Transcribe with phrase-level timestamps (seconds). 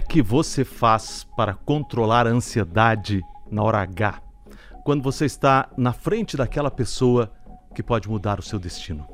[0.00, 4.22] é que você faz para controlar a ansiedade na hora H?
[4.82, 7.30] Quando você está na frente daquela pessoa
[7.74, 9.06] que pode mudar o seu destino?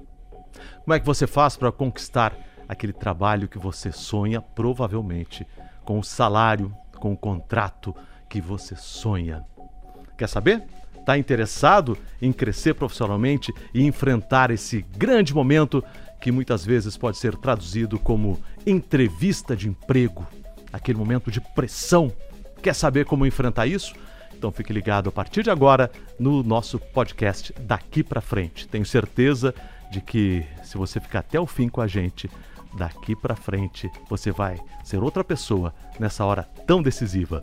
[0.85, 5.45] Como é que você faz para conquistar aquele trabalho que você sonha, provavelmente,
[5.85, 7.93] com o salário, com o contrato
[8.29, 9.45] que você sonha?
[10.16, 10.62] Quer saber?
[11.00, 15.82] Está interessado em crescer profissionalmente e enfrentar esse grande momento
[16.21, 20.25] que muitas vezes pode ser traduzido como entrevista de emprego,
[20.72, 22.12] aquele momento de pressão?
[22.62, 23.94] Quer saber como enfrentar isso?
[24.34, 28.68] Então fique ligado a partir de agora no nosso podcast daqui para frente.
[28.68, 29.54] Tenho certeza
[29.90, 32.30] de que se você ficar até o fim com a gente,
[32.77, 37.42] daqui para frente você vai ser outra pessoa nessa hora tão decisiva.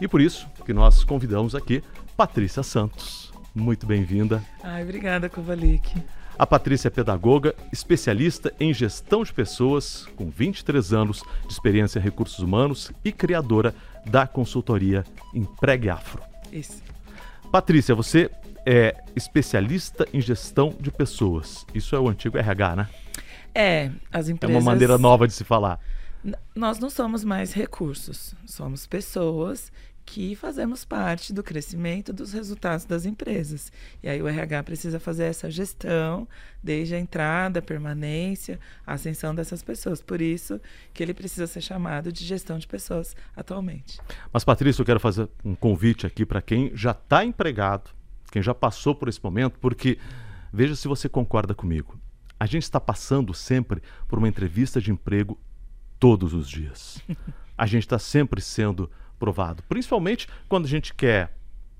[0.00, 1.82] E por isso que nós convidamos aqui
[2.16, 3.32] Patrícia Santos.
[3.54, 4.42] Muito bem-vinda.
[4.62, 5.92] Ai, obrigada, Kovalik.
[6.38, 12.02] A Patrícia é pedagoga, especialista em gestão de pessoas, com 23 anos de experiência em
[12.02, 13.74] recursos humanos e criadora
[14.06, 15.02] da consultoria
[15.34, 16.22] Empregue Afro.
[16.52, 16.80] Isso.
[17.50, 18.30] Patrícia, você
[18.64, 21.66] é especialista em gestão de pessoas.
[21.74, 22.88] Isso é o antigo RH, né?
[23.52, 24.54] É, as empresas.
[24.54, 25.80] É uma maneira nova de se falar.
[26.54, 29.72] Nós não somos mais recursos, somos pessoas
[30.08, 33.70] que fazemos parte do crescimento dos resultados das empresas.
[34.02, 36.26] E aí o RH precisa fazer essa gestão
[36.62, 40.00] desde a entrada, a permanência, a ascensão dessas pessoas.
[40.00, 40.58] Por isso
[40.94, 44.00] que ele precisa ser chamado de gestão de pessoas atualmente.
[44.32, 47.90] Mas Patrícia, eu quero fazer um convite aqui para quem já está empregado,
[48.32, 49.98] quem já passou por esse momento, porque
[50.50, 52.00] veja se você concorda comigo.
[52.40, 55.38] A gente está passando sempre por uma entrevista de emprego
[55.98, 56.98] todos os dias.
[57.58, 59.62] A gente está sempre sendo provado.
[59.68, 61.34] Principalmente quando a gente quer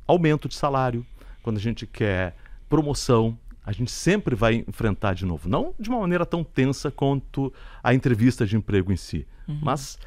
[0.06, 1.06] aumento de salário,
[1.42, 2.36] quando a gente quer
[2.68, 5.48] promoção, a gente sempre vai enfrentar de novo.
[5.48, 9.58] Não de uma maneira tão tensa quanto a entrevista de emprego em si, uhum.
[9.62, 9.98] mas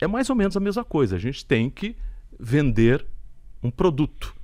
[0.00, 1.16] é mais ou menos a mesma coisa.
[1.16, 1.96] A gente tem que
[2.38, 3.04] vender
[3.62, 4.34] um produto.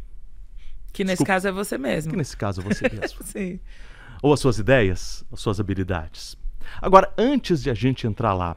[0.92, 2.10] Que nesse Desculpa, caso é você mesmo.
[2.10, 3.22] Que nesse caso é você mesmo.
[3.24, 3.60] Sim.
[4.22, 6.36] Ou as suas ideias, as suas habilidades.
[6.80, 8.56] Agora, antes de a gente entrar lá,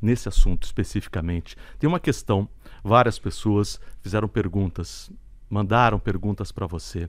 [0.00, 2.48] nesse assunto especificamente, tem uma questão
[2.84, 5.10] Várias pessoas fizeram perguntas,
[5.48, 7.08] mandaram perguntas para você.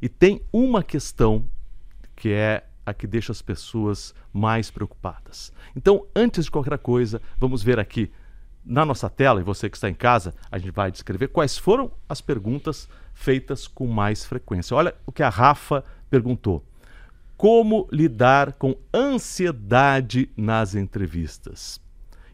[0.00, 1.44] E tem uma questão
[2.16, 5.52] que é a que deixa as pessoas mais preocupadas.
[5.76, 8.10] Então, antes de qualquer coisa, vamos ver aqui
[8.64, 11.92] na nossa tela, e você que está em casa, a gente vai descrever quais foram
[12.08, 14.74] as perguntas feitas com mais frequência.
[14.74, 16.64] Olha o que a Rafa perguntou.
[17.36, 21.80] Como lidar com ansiedade nas entrevistas?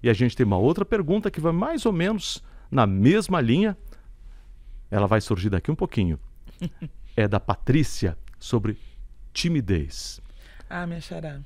[0.03, 3.77] E a gente tem uma outra pergunta que vai mais ou menos na mesma linha,
[4.91, 6.19] ela vai surgir daqui um pouquinho.
[7.17, 8.79] é da Patrícia sobre
[9.33, 10.21] timidez.
[10.69, 11.41] Ah, me achará.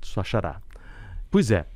[0.00, 0.60] Sua achará.
[1.30, 1.66] Pois é,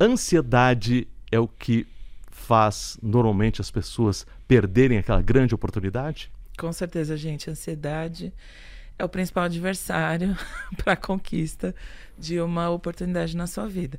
[0.00, 1.86] ansiedade é o que
[2.30, 6.30] faz normalmente as pessoas perderem aquela grande oportunidade?
[6.58, 7.50] Com certeza, gente.
[7.50, 8.32] Ansiedade
[8.98, 10.36] é o principal adversário
[10.76, 11.74] para a conquista
[12.18, 13.98] de uma oportunidade na sua vida.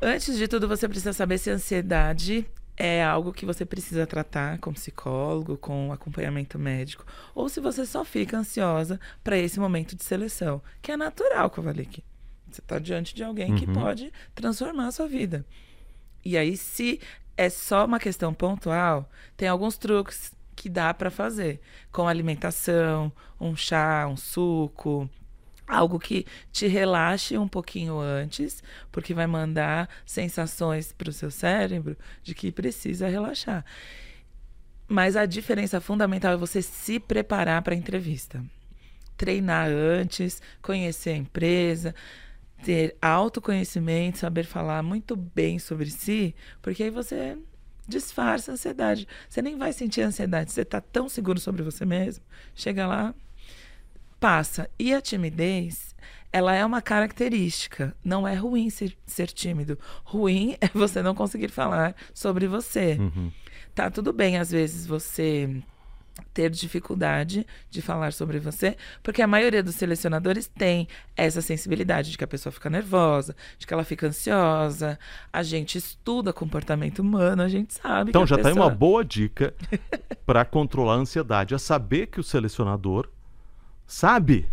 [0.00, 2.46] Antes de tudo, você precisa saber se a ansiedade
[2.82, 7.04] é algo que você precisa tratar com psicólogo, com acompanhamento médico,
[7.34, 12.02] ou se você só fica ansiosa para esse momento de seleção, que é natural, Kovalik.
[12.50, 13.58] Você está diante de alguém uhum.
[13.58, 15.44] que pode transformar a sua vida.
[16.24, 16.98] E aí, se
[17.36, 21.60] é só uma questão pontual, tem alguns truques que dá para fazer,
[21.92, 25.08] com alimentação, um chá, um suco,
[25.70, 31.96] algo que te relaxe um pouquinho antes, porque vai mandar sensações para o seu cérebro
[32.22, 33.64] de que precisa relaxar.
[34.88, 38.44] Mas a diferença fundamental é você se preparar para a entrevista.
[39.16, 41.94] Treinar antes, conhecer a empresa,
[42.64, 47.38] ter autoconhecimento, saber falar muito bem sobre si, porque aí você
[47.86, 49.06] disfarça a ansiedade.
[49.28, 52.24] Você nem vai sentir ansiedade, você está tão seguro sobre você mesmo.
[52.54, 53.14] Chega lá,
[54.20, 54.70] passa.
[54.78, 55.96] E a timidez,
[56.32, 57.96] ela é uma característica.
[58.04, 59.78] Não é ruim ser, ser tímido.
[60.04, 62.98] Ruim é você não conseguir falar sobre você.
[63.00, 63.32] Uhum.
[63.74, 65.62] Tá tudo bem, às vezes, você
[66.34, 70.86] ter dificuldade de falar sobre você, porque a maioria dos selecionadores tem
[71.16, 74.98] essa sensibilidade de que a pessoa fica nervosa, de que ela fica ansiosa.
[75.32, 78.10] A gente estuda comportamento humano, a gente sabe.
[78.10, 78.52] Então já pessoa...
[78.52, 79.54] aí uma boa dica
[80.26, 83.08] para controlar a ansiedade, é saber que o selecionador
[83.90, 84.48] sabe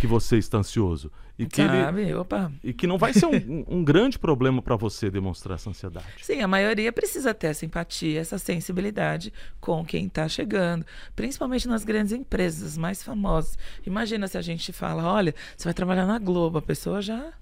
[0.00, 1.10] que você está ansioso.
[1.38, 2.52] E que, sabe, ele, opa.
[2.62, 6.06] e que não vai ser um, um grande problema para você demonstrar essa ansiedade.
[6.20, 10.84] Sim, a maioria precisa ter essa empatia, essa sensibilidade com quem está chegando,
[11.16, 13.56] principalmente nas grandes empresas mais famosas.
[13.86, 17.32] Imagina se a gente fala: olha, você vai trabalhar na Globo, a pessoa já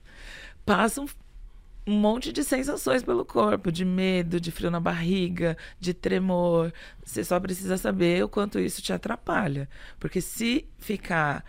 [0.64, 1.06] passa um,
[1.88, 6.70] um monte de sensações pelo corpo, de medo, de frio na barriga, de tremor.
[7.02, 9.66] Você só precisa saber o quanto isso te atrapalha.
[9.98, 11.42] Porque se ficar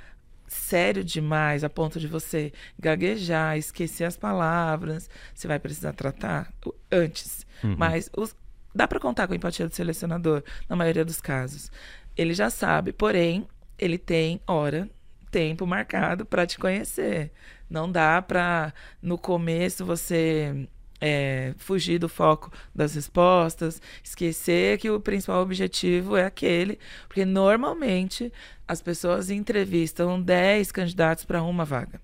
[0.47, 6.53] sério demais a ponto de você gaguejar, esquecer as palavras, você vai precisar tratar
[6.89, 7.45] antes.
[7.61, 7.75] Uhum.
[7.77, 8.33] Mas os,
[8.73, 11.69] dá para contar com a empatia do selecionador na maioria dos casos.
[12.15, 13.45] Ele já sabe, porém,
[13.77, 14.89] ele tem hora,
[15.29, 17.29] tempo marcado para te conhecer.
[17.69, 20.67] Não dá para no começo você
[20.99, 28.31] é, fugir do foco das respostas, esquecer que o principal objetivo é aquele, porque normalmente
[28.67, 32.01] as pessoas entrevistam 10 candidatos para uma vaga.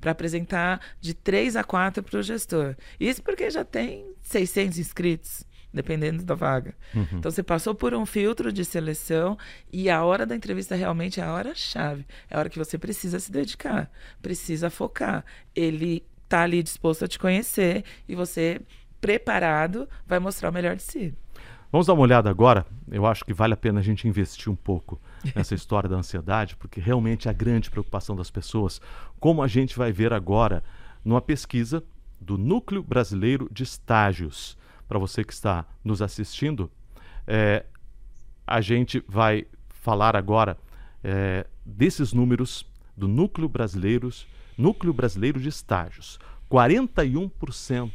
[0.00, 2.76] Para apresentar de 3 a 4 para o gestor.
[3.00, 5.44] Isso porque já tem 600 inscritos
[5.76, 6.74] dependendo da vaga.
[6.94, 7.06] Uhum.
[7.12, 9.38] Então você passou por um filtro de seleção
[9.72, 12.76] e a hora da entrevista realmente é a hora chave, é a hora que você
[12.78, 13.90] precisa se dedicar,
[14.20, 15.24] precisa focar.
[15.54, 18.60] Ele tá ali disposto a te conhecer e você
[19.00, 21.14] preparado vai mostrar o melhor de si.
[21.70, 22.64] Vamos dar uma olhada agora.
[22.90, 25.00] Eu acho que vale a pena a gente investir um pouco
[25.36, 28.80] nessa história da ansiedade, porque realmente é a grande preocupação das pessoas,
[29.20, 30.64] como a gente vai ver agora
[31.04, 31.84] numa pesquisa
[32.20, 34.56] do Núcleo Brasileiro de Estágios
[34.88, 36.70] para você que está nos assistindo,
[37.26, 37.64] é,
[38.46, 40.56] a gente vai falar agora
[41.02, 42.66] é, desses números
[42.96, 46.18] do Núcleo Brasileiros, Núcleo Brasileiro de Estágios.
[46.50, 47.90] 41%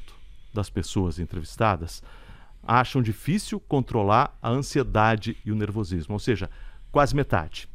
[0.54, 2.04] das pessoas entrevistadas
[2.62, 6.50] acham difícil controlar a ansiedade e o nervosismo, ou seja,
[6.92, 7.68] quase metade.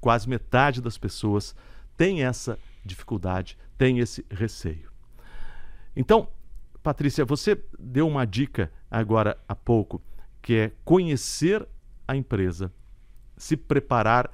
[0.00, 1.54] Quase metade das pessoas
[1.96, 4.90] tem essa dificuldade, tem esse receio.
[5.94, 6.28] Então,
[6.82, 10.02] Patrícia, você deu uma dica agora há pouco,
[10.40, 11.66] que é conhecer
[12.06, 12.72] a empresa,
[13.36, 14.30] se preparar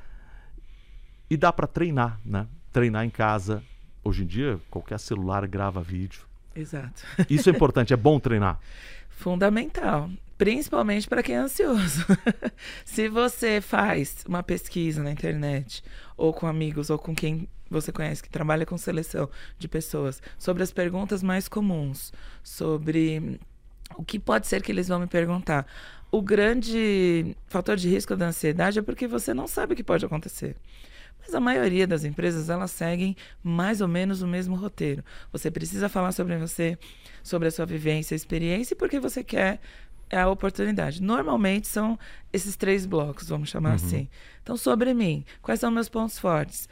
[1.28, 2.46] e dá para treinar, né?
[2.72, 3.62] Treinar em casa.
[4.02, 6.22] Hoje em dia, qualquer celular grava vídeo.
[6.54, 7.04] Exato.
[7.28, 8.58] Isso é importante, é bom treinar.
[9.10, 10.08] Fundamental,
[10.38, 12.06] principalmente para quem é ansioso.
[12.84, 15.82] se você faz uma pesquisa na internet,
[16.16, 19.28] ou com amigos, ou com quem você conhece que trabalha com seleção
[19.58, 22.12] de pessoas, sobre as perguntas mais comuns,
[22.42, 23.40] sobre
[23.96, 25.66] o que pode ser que eles vão me perguntar.
[26.10, 30.04] O grande fator de risco da ansiedade é porque você não sabe o que pode
[30.04, 30.56] acontecer.
[31.20, 35.04] Mas a maioria das empresas, elas seguem mais ou menos o mesmo roteiro.
[35.32, 36.78] Você precisa falar sobre você,
[37.22, 39.60] sobre a sua vivência, experiência e porque você quer
[40.10, 41.02] a oportunidade.
[41.02, 41.98] Normalmente são
[42.32, 43.74] esses três blocos, vamos chamar uhum.
[43.74, 44.08] assim.
[44.42, 46.68] Então, sobre mim, quais são meus pontos fortes?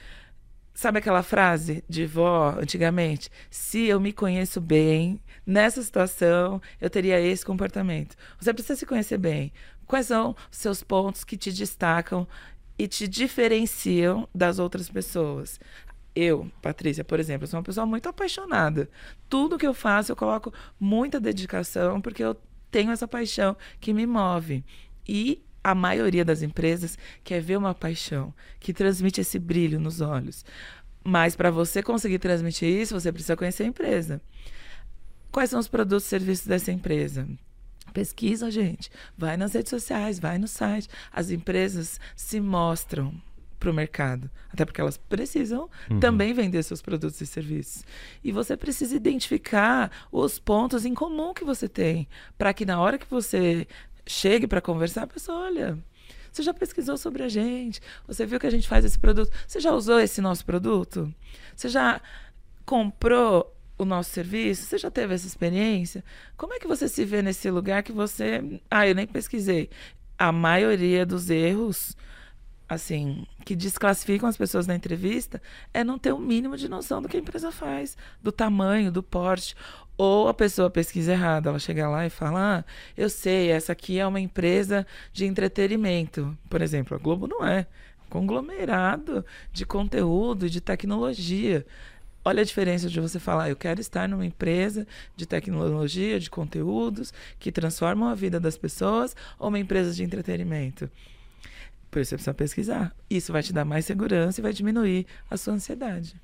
[0.77, 3.31] Sabe aquela frase de vó antigamente?
[3.49, 8.15] Se eu me conheço bem, nessa situação, eu teria esse comportamento.
[8.39, 9.55] Você precisa se conhecer bem.
[9.87, 12.29] Quais são os seus pontos que te destacam
[12.79, 15.59] e te diferenciam das outras pessoas?
[16.15, 18.87] Eu, Patrícia, por exemplo, sou uma pessoa muito apaixonada.
[19.31, 22.37] Tudo que eu faço, eu coloco muita dedicação, porque eu
[22.71, 24.63] tenho essa paixão que me move.
[25.09, 30.45] E a maioria das empresas quer ver uma paixão que transmite esse brilho nos olhos.
[31.03, 34.23] Mas para você conseguir transmitir isso, você precisa conhecer a empresa.
[35.33, 37.27] Quais são os produtos e serviços dessa empresa?
[37.93, 38.89] Pesquisa, gente.
[39.19, 40.89] Vai nas redes sociais, vai no site.
[41.13, 43.13] As empresas se mostram
[43.59, 44.31] para o mercado.
[44.53, 45.99] Até porque elas precisam uhum.
[45.99, 47.85] também vender seus produtos e serviços.
[48.23, 52.07] E você precisa identificar os pontos em comum que você tem,
[52.39, 53.67] para que na hora que você
[54.07, 55.79] chegue para conversar, a pessoa, olha,
[56.33, 57.81] você já pesquisou sobre a gente?
[58.07, 59.33] Você viu que a gente faz esse produto?
[59.47, 61.13] Você já usou esse nosso produto?
[61.55, 62.01] Você já
[62.65, 64.63] comprou o nosso serviço?
[64.65, 66.05] Você já teve essa experiência?
[66.37, 68.61] Como é que você se vê nesse lugar que você.
[68.71, 69.71] Ah, eu nem pesquisei.
[70.19, 71.97] A maioria dos erros
[72.69, 75.41] assim, que desclassificam as pessoas na entrevista
[75.73, 79.03] é não ter o mínimo de noção do que a empresa faz, do tamanho, do
[79.03, 79.55] porte.
[79.99, 82.65] Ou a pessoa pesquisa errado, ela chega lá e fala: ah,
[82.97, 86.37] eu sei, essa aqui é uma empresa de entretenimento.
[86.51, 87.67] Por exemplo, a Globo não é.
[88.07, 91.65] Um conglomerado de conteúdo, de tecnologia.
[92.25, 94.85] Olha a diferença de você falar, eu quero estar numa empresa
[95.17, 100.91] de tecnologia, de conteúdos que transformam a vida das pessoas, ou uma empresa de entretenimento.
[101.89, 102.97] Por isso você precisa pesquisar.
[103.09, 106.17] Isso vai te dar mais segurança e vai diminuir a sua ansiedade.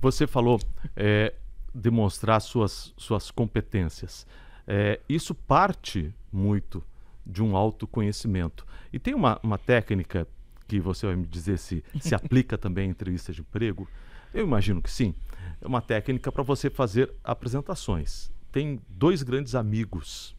[0.00, 0.60] Você falou
[0.96, 1.34] é,
[1.74, 4.26] demonstrar suas, suas competências.
[4.66, 6.82] É, isso parte muito
[7.26, 8.66] de um autoconhecimento.
[8.92, 10.26] E tem uma, uma técnica
[10.66, 13.88] que você vai me dizer se se aplica também em entrevista de emprego.
[14.32, 15.14] Eu imagino que sim.
[15.60, 18.30] É uma técnica para você fazer apresentações.
[18.52, 20.36] Tem dois grandes amigos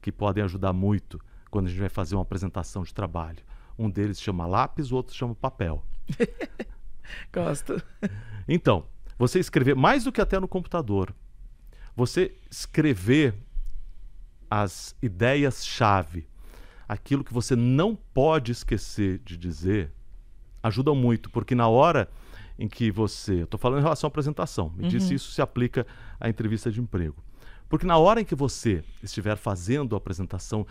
[0.00, 1.20] que podem ajudar muito
[1.50, 3.42] quando a gente vai fazer uma apresentação de trabalho.
[3.78, 5.84] Um deles chama lápis, o outro chama papel.
[7.32, 7.82] Gosto.
[8.48, 8.86] Então,
[9.18, 11.14] você escrever mais do que até no computador.
[11.94, 13.34] Você escrever
[14.50, 16.28] as ideias-chave,
[16.88, 19.90] aquilo que você não pode esquecer de dizer,
[20.62, 22.08] ajuda muito, porque na hora
[22.58, 23.42] em que você.
[23.42, 24.88] Estou falando em relação à apresentação, me uhum.
[24.88, 25.86] disse isso se aplica
[26.20, 27.22] à entrevista de emprego.
[27.68, 30.66] Porque na hora em que você estiver fazendo a apresentação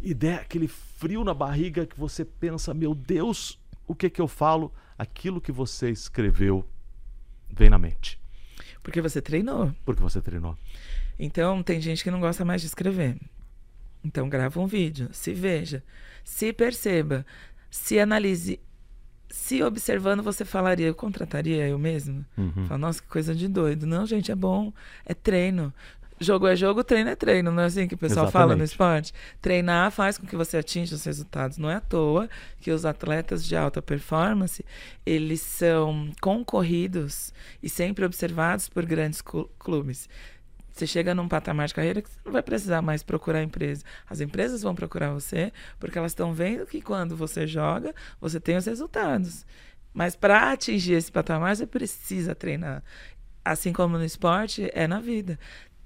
[0.00, 4.28] e der aquele frio na barriga que você pensa, meu Deus, o que que eu
[4.28, 4.72] falo?
[4.98, 6.64] Aquilo que você escreveu
[7.56, 8.18] vem na mente.
[8.82, 9.72] Porque você treinou.
[9.84, 10.56] Porque você treinou.
[11.18, 13.16] Então, tem gente que não gosta mais de escrever.
[14.04, 15.82] Então, grava um vídeo, se veja,
[16.22, 17.24] se perceba,
[17.70, 18.60] se analise.
[19.30, 22.24] Se observando, você falaria, eu contrataria eu mesmo?
[22.36, 22.66] Uhum.
[22.66, 23.86] Fala, nossa, que coisa de doido.
[23.86, 24.72] Não, gente, é bom,
[25.04, 25.72] é treino.
[26.24, 28.32] Jogo é jogo, treino é treino, não é assim que o pessoal Exatamente.
[28.32, 29.12] fala no esporte?
[29.40, 31.58] Treinar faz com que você atinja os resultados.
[31.58, 32.28] Não é à toa
[32.60, 34.64] que os atletas de alta performance,
[35.04, 39.22] eles são concorridos e sempre observados por grandes
[39.58, 40.08] clubes.
[40.72, 43.84] Você chega num patamar de carreira que você não vai precisar mais procurar empresa.
[44.08, 48.56] As empresas vão procurar você porque elas estão vendo que quando você joga, você tem
[48.56, 49.46] os resultados.
[49.92, 52.82] Mas para atingir esse patamar, você precisa treinar.
[53.44, 55.38] Assim como no esporte, é na vida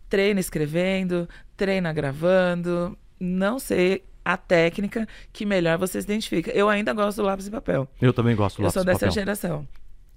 [0.08, 2.96] treina escrevendo, treina gravando.
[3.20, 6.50] Não sei a técnica que melhor você se identifica.
[6.50, 7.88] Eu ainda gosto do lápis e papel.
[8.00, 8.92] Eu também gosto do lápis e papel.
[8.92, 9.66] Eu sou dessa geração.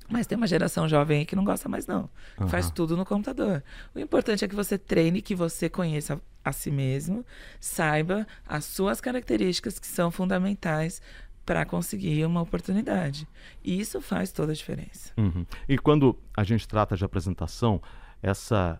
[0.09, 2.09] Mas tem uma geração jovem aí que não gosta mais, não.
[2.37, 2.49] Uhum.
[2.49, 3.63] Faz tudo no computador.
[3.95, 7.25] O importante é que você treine, que você conheça a si mesmo,
[7.59, 11.01] saiba as suas características que são fundamentais
[11.45, 13.25] para conseguir uma oportunidade.
[13.63, 15.13] E isso faz toda a diferença.
[15.17, 15.45] Uhum.
[15.67, 17.81] E quando a gente trata de apresentação,
[18.21, 18.79] essa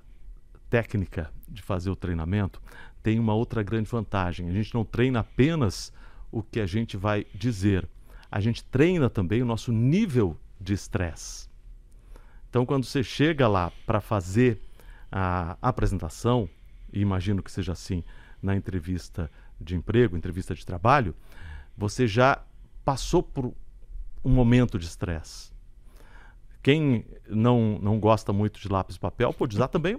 [0.71, 2.61] técnica de fazer o treinamento
[3.03, 4.49] tem uma outra grande vantagem.
[4.49, 5.91] A gente não treina apenas
[6.31, 7.87] o que a gente vai dizer,
[8.31, 11.49] a gente treina também o nosso nível de estresse.
[12.49, 14.61] Então, quando você chega lá para fazer
[15.11, 16.49] a apresentação,
[16.93, 18.01] e imagino que seja assim
[18.41, 21.13] na entrevista de emprego, entrevista de trabalho,
[21.77, 22.41] você já
[22.85, 23.53] passou por
[24.23, 25.50] um momento de estresse.
[26.61, 29.97] Quem não, não gosta muito de lápis e papel, pode usar também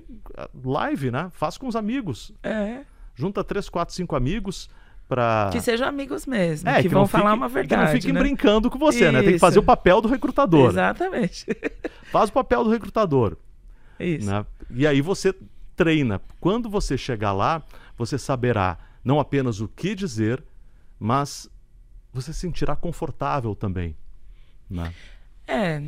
[0.64, 1.30] live, né?
[1.32, 2.32] Faz com os amigos.
[2.42, 2.82] É.
[3.14, 4.70] Junta três, quatro, cinco amigos
[5.08, 7.80] para que sejam amigos mesmo, é, que, que vão falar fique, uma verdade.
[7.82, 8.20] Que não fiquem né?
[8.20, 9.12] brincando com você, Isso.
[9.12, 9.22] né?
[9.22, 10.70] Tem que fazer o papel do recrutador.
[10.70, 11.46] Exatamente.
[12.10, 13.36] Faz o papel do recrutador.
[14.00, 14.26] Isso.
[14.26, 14.46] Né?
[14.70, 15.34] E aí você
[15.76, 16.20] treina.
[16.40, 17.62] Quando você chegar lá,
[17.96, 20.42] você saberá não apenas o que dizer,
[20.98, 21.46] mas
[22.12, 23.94] você se sentirá confortável também.
[24.70, 24.94] Né?
[25.46, 25.82] É,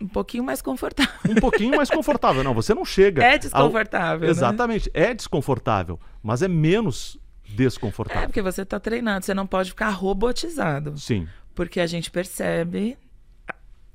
[0.00, 1.12] um pouquinho mais confortável.
[1.28, 2.44] Um pouquinho mais confortável.
[2.44, 3.22] Não, você não chega.
[3.22, 4.14] É desconfortável.
[4.14, 4.20] Ao...
[4.20, 4.30] Né?
[4.30, 4.90] Exatamente.
[4.94, 8.22] É desconfortável, mas é menos desconfortável.
[8.22, 10.96] É porque você está treinado, você não pode ficar robotizado.
[10.98, 11.26] Sim.
[11.54, 12.96] Porque a gente percebe,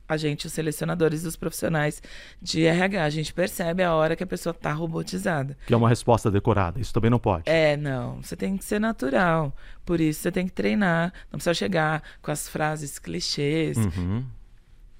[0.07, 2.01] a gente, os selecionadores dos profissionais
[2.41, 5.57] de RH, a gente percebe a hora que a pessoa está robotizada.
[5.65, 7.43] Que é uma resposta decorada, isso também não pode.
[7.45, 8.21] É, não.
[8.21, 9.55] Você tem que ser natural.
[9.85, 11.13] Por isso você tem que treinar.
[11.31, 13.77] Não precisa chegar com as frases clichês.
[13.77, 14.25] Uhum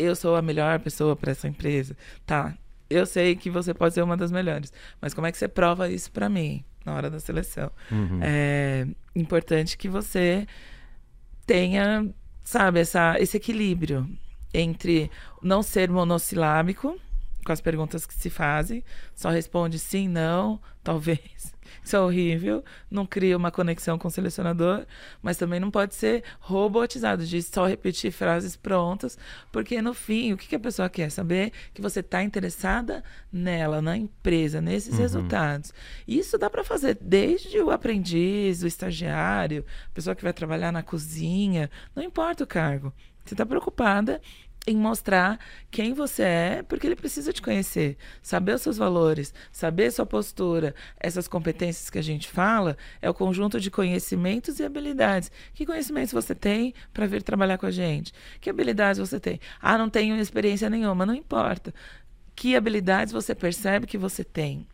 [0.04, 1.96] eu sou a melhor pessoa para essa empresa.
[2.26, 2.56] Tá,
[2.90, 5.90] eu sei que você pode ser uma das melhores, mas como é que você prova
[5.90, 7.72] isso para mim na hora da seleção?
[7.92, 8.20] Uhum.
[8.22, 10.48] É importante que você
[11.46, 12.08] tenha,
[12.44, 14.08] sabe, essa, esse equilíbrio
[14.54, 15.10] entre
[15.42, 16.98] não ser monossilábico
[17.44, 18.84] com as perguntas que se fazem,
[19.14, 21.54] só responde sim, não, talvez.
[21.84, 24.86] Isso é horrível, não cria uma conexão com o selecionador,
[25.22, 29.18] mas também não pode ser robotizado de só repetir frases prontas,
[29.52, 31.52] porque no fim, o que, a pessoa quer saber?
[31.74, 35.00] Que você está interessada nela, na empresa, nesses uhum.
[35.00, 35.74] resultados.
[36.08, 40.84] Isso dá para fazer desde o aprendiz, o estagiário, a pessoa que vai trabalhar na
[40.84, 42.94] cozinha, não importa o cargo.
[43.26, 44.22] Você está preocupada
[44.66, 45.40] em mostrar
[45.70, 50.74] quem você é, porque ele precisa te conhecer, saber os seus valores, saber sua postura.
[51.00, 55.32] Essas competências que a gente fala é o conjunto de conhecimentos e habilidades.
[55.54, 58.14] Que conhecimentos você tem para vir trabalhar com a gente?
[58.40, 59.40] Que habilidades você tem?
[59.62, 61.74] Ah, não tenho experiência nenhuma, não importa.
[62.36, 64.66] Que habilidades você percebe que você tem?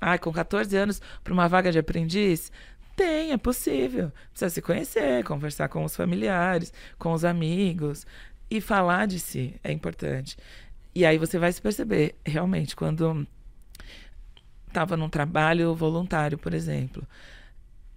[0.00, 2.50] Ah, com 14 anos para uma vaga de aprendiz?
[2.96, 4.12] Tem, é possível.
[4.30, 8.06] Precisa se conhecer, conversar com os familiares, com os amigos,
[8.52, 10.36] e falar de si é importante.
[10.94, 13.26] E aí você vai se perceber, realmente, quando
[14.68, 17.06] estava num trabalho voluntário, por exemplo,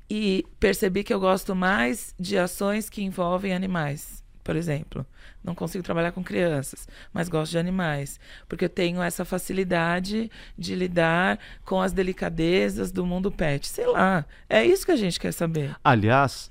[0.10, 5.06] e percebi que eu gosto mais de ações que envolvem animais, por exemplo.
[5.44, 10.74] Não consigo trabalhar com crianças, mas gosto de animais, porque eu tenho essa facilidade de
[10.74, 13.68] lidar com as delicadezas do mundo pet.
[13.68, 15.76] Sei lá, é isso que a gente quer saber.
[15.84, 16.50] Aliás,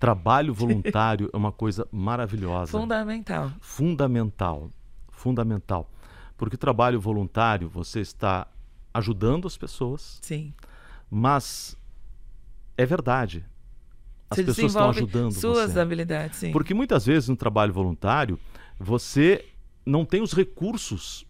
[0.00, 2.72] Trabalho voluntário é uma coisa maravilhosa.
[2.72, 3.52] Fundamental.
[3.60, 4.70] Fundamental.
[5.10, 5.90] Fundamental.
[6.38, 8.46] Porque trabalho voluntário, você está
[8.94, 10.18] ajudando as pessoas.
[10.22, 10.54] Sim.
[11.10, 11.76] Mas
[12.78, 13.44] é verdade.
[14.30, 15.80] As Você pessoas estão ajudando suas você.
[15.80, 16.50] habilidades, sim.
[16.52, 18.38] Porque muitas vezes no trabalho voluntário,
[18.78, 19.44] você
[19.84, 21.26] não tem os recursos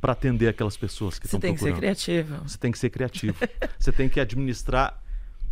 [0.00, 1.80] para atender aquelas pessoas que Você estão tem que ser procurando.
[1.80, 2.48] criativo.
[2.48, 3.36] Você tem que ser criativo.
[3.78, 5.00] você tem que administrar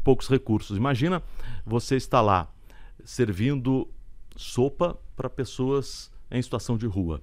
[0.07, 0.77] poucos recursos.
[0.77, 1.21] Imagina
[1.65, 2.49] você está lá
[3.05, 3.91] servindo
[4.37, 7.21] sopa para pessoas em situação de rua.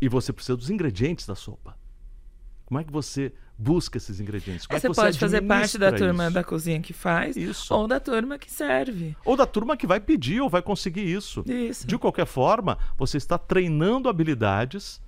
[0.00, 1.78] E você precisa dos ingredientes da sopa.
[2.66, 4.66] Como é que você busca esses ingredientes?
[4.66, 6.34] Como é que você pode fazer parte da turma isso?
[6.34, 7.72] da cozinha que faz Isso.
[7.72, 9.16] ou da turma que serve.
[9.24, 11.44] Ou da turma que vai pedir ou vai conseguir isso.
[11.46, 11.86] Isso.
[11.86, 15.00] De qualquer forma, você está treinando habilidades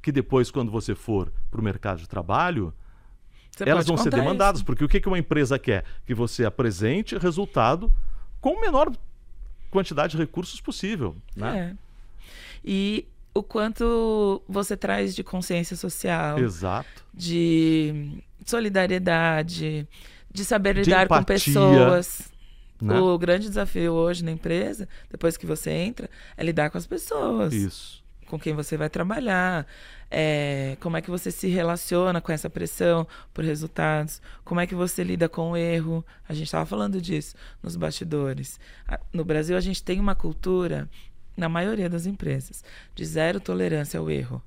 [0.00, 2.72] que depois, quando você for para o mercado de trabalho,
[3.54, 4.60] Você elas vão ser demandadas.
[4.60, 4.64] isso.
[4.64, 5.84] Porque o que que uma empresa quer?
[6.06, 7.92] Que você apresente resultado
[8.40, 8.90] com a menor
[9.70, 11.14] quantidade de recursos possível.
[11.36, 11.76] Né?
[11.76, 11.76] É.
[12.64, 17.04] E o quanto você traz de consciência social, Exato.
[17.12, 19.86] de solidariedade,
[20.30, 22.32] de saber De lidar com empatia, pessoas.
[22.80, 22.98] Né?
[22.98, 27.52] O grande desafio hoje na empresa, depois que você entra, é lidar com as pessoas.
[27.52, 28.01] Isso.
[28.32, 29.66] Com quem você vai trabalhar,
[30.10, 34.74] é, como é que você se relaciona com essa pressão por resultados, como é que
[34.74, 36.02] você lida com o erro.
[36.26, 38.58] A gente estava falando disso nos bastidores.
[39.12, 40.88] No Brasil, a gente tem uma cultura,
[41.36, 44.42] na maioria das empresas, de zero tolerância ao erro.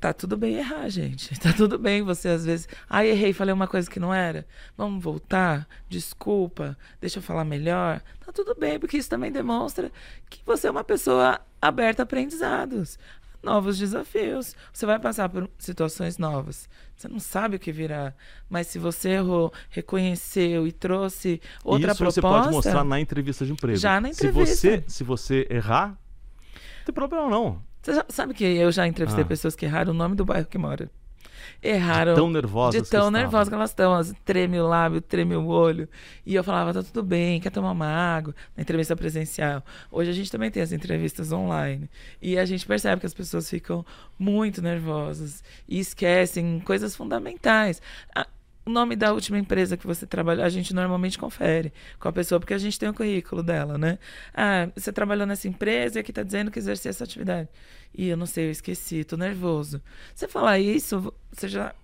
[0.00, 1.38] Tá tudo bem errar, gente.
[1.40, 2.66] Tá tudo bem você às vezes.
[2.88, 4.46] Ah, errei, falei uma coisa que não era.
[4.78, 5.68] Vamos voltar?
[5.90, 8.00] Desculpa, deixa eu falar melhor.
[8.24, 9.92] Tá tudo bem, porque isso também demonstra
[10.30, 12.98] que você é uma pessoa aberta a aprendizados,
[13.42, 14.54] novos desafios.
[14.72, 16.68] Você vai passar por situações novas.
[16.96, 18.12] Você não sabe o que virá.
[18.50, 22.20] Mas se você errou, reconheceu e trouxe outra Isso proposta.
[22.20, 23.78] você pode mostrar na entrevista de emprego.
[23.78, 24.90] Já na Se você, entrevista.
[24.90, 27.62] se você errar, não tem problema não.
[27.82, 29.26] Você já- sabe que eu já entrevistei Ah.
[29.26, 30.90] pessoas que erraram o nome do bairro que mora.
[31.62, 32.14] Erraram.
[32.14, 33.94] Tão nervosas De tão que elas estão.
[33.94, 35.88] Elas treme o lábio, treme o olho.
[36.24, 38.34] E eu falava, tá tudo bem, quer tomar uma água?
[38.56, 39.64] Na entrevista presencial.
[39.90, 41.90] Hoje a gente também tem as entrevistas online.
[42.22, 43.84] E a gente percebe que as pessoas ficam
[44.18, 47.82] muito nervosas e esquecem coisas fundamentais.
[48.14, 48.26] Ah,
[48.68, 52.38] o nome da última empresa que você trabalhou, a gente normalmente confere com a pessoa,
[52.38, 53.98] porque a gente tem o currículo dela, né?
[54.34, 57.48] Ah, você trabalhou nessa empresa e aqui tá dizendo que exercia essa atividade.
[57.94, 59.82] E eu não sei, eu esqueci, tô nervoso.
[60.14, 61.74] Você falar isso, você já,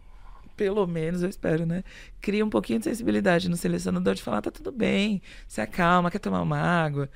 [0.56, 1.82] pelo menos, eu espero, né?
[2.20, 6.18] Cria um pouquinho de sensibilidade no selecionador de falar, tá tudo bem, se acalma, quer
[6.18, 7.10] tomar uma água.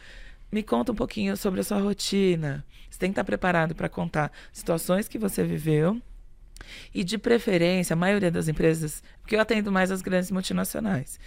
[0.50, 2.64] Me conta um pouquinho sobre a sua rotina.
[2.90, 6.00] Você tem que estar preparado para contar situações que você viveu
[6.94, 11.18] e de preferência, a maioria das empresas, porque eu atendo mais as grandes multinacionais,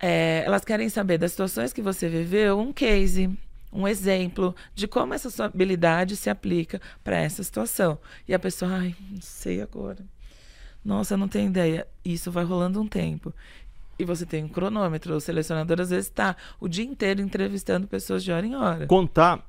[0.00, 3.30] é, elas querem saber das situações que você viveu, um case,
[3.74, 7.98] um exemplo de como essa sua habilidade se aplica para essa situação.
[8.26, 9.98] E a pessoa, ai, não sei agora.
[10.84, 11.86] Nossa, não tenho ideia.
[12.04, 13.34] Isso vai rolando um tempo.
[13.98, 15.14] E você tem um cronômetro.
[15.16, 18.86] O selecionador às vezes está o dia inteiro entrevistando pessoas de hora em hora.
[18.86, 19.44] Contar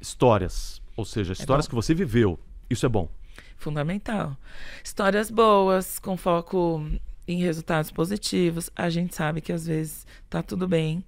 [0.00, 1.70] histórias, ou seja, histórias bom.
[1.70, 2.38] que você viveu.
[2.68, 3.08] Isso é bom.
[3.56, 4.36] fundamental.
[4.82, 6.84] Histórias boas, com foco
[7.26, 8.70] em resultados positivos.
[8.74, 11.04] A gente sabe que às vezes tá tudo bem.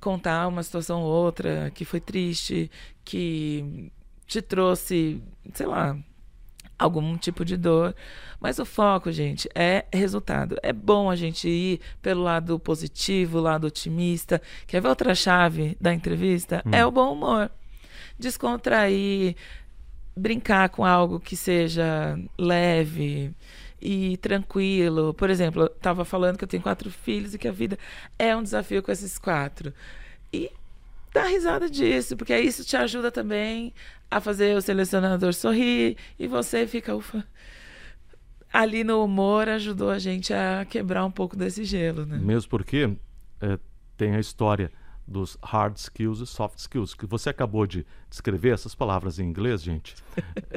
[0.00, 2.70] Contar uma situação ou outra que foi triste,
[3.04, 3.92] que
[4.26, 5.98] te trouxe, sei lá,
[6.78, 7.94] algum tipo de dor.
[8.40, 10.56] Mas o foco, gente, é resultado.
[10.62, 14.40] É bom a gente ir pelo lado positivo, lado otimista.
[14.66, 16.62] Quer ver outra chave da entrevista?
[16.72, 17.50] É o bom humor.
[18.18, 19.36] Descontrair,
[20.16, 23.34] brincar com algo que seja leve
[23.80, 25.14] e tranquilo.
[25.14, 27.78] Por exemplo, eu estava falando que eu tenho quatro filhos e que a vida
[28.18, 29.72] é um desafio com esses quatro.
[30.32, 30.50] E
[31.12, 33.72] dá risada disso, porque isso te ajuda também
[34.10, 37.24] a fazer o selecionador sorrir e você fica, ufa.
[38.52, 42.18] Ali no humor ajudou a gente a quebrar um pouco desse gelo, né?
[42.18, 42.96] Mesmo porque
[43.40, 43.58] é,
[43.96, 44.72] tem a história
[45.06, 49.62] dos hard skills e soft skills, que você acabou de descrever essas palavras em inglês,
[49.62, 49.94] gente.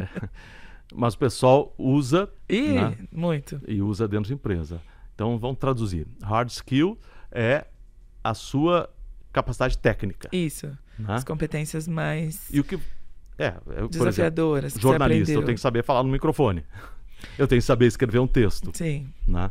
[0.95, 3.59] Mas o pessoal usa E né, muito.
[3.67, 4.81] e usa dentro de empresa.
[5.15, 6.07] Então vamos traduzir.
[6.23, 6.97] Hard skill
[7.31, 7.65] é
[8.23, 8.89] a sua
[9.31, 10.29] capacidade técnica.
[10.31, 10.67] Isso.
[10.97, 11.15] né?
[11.15, 12.75] As competências mais E o que
[13.37, 16.63] é, é, exemplo, desafiadoras você jornalista, eu tenho que saber falar no microfone.
[17.37, 18.71] Eu tenho que saber escrever um texto.
[18.75, 19.07] Sim.
[19.27, 19.49] né?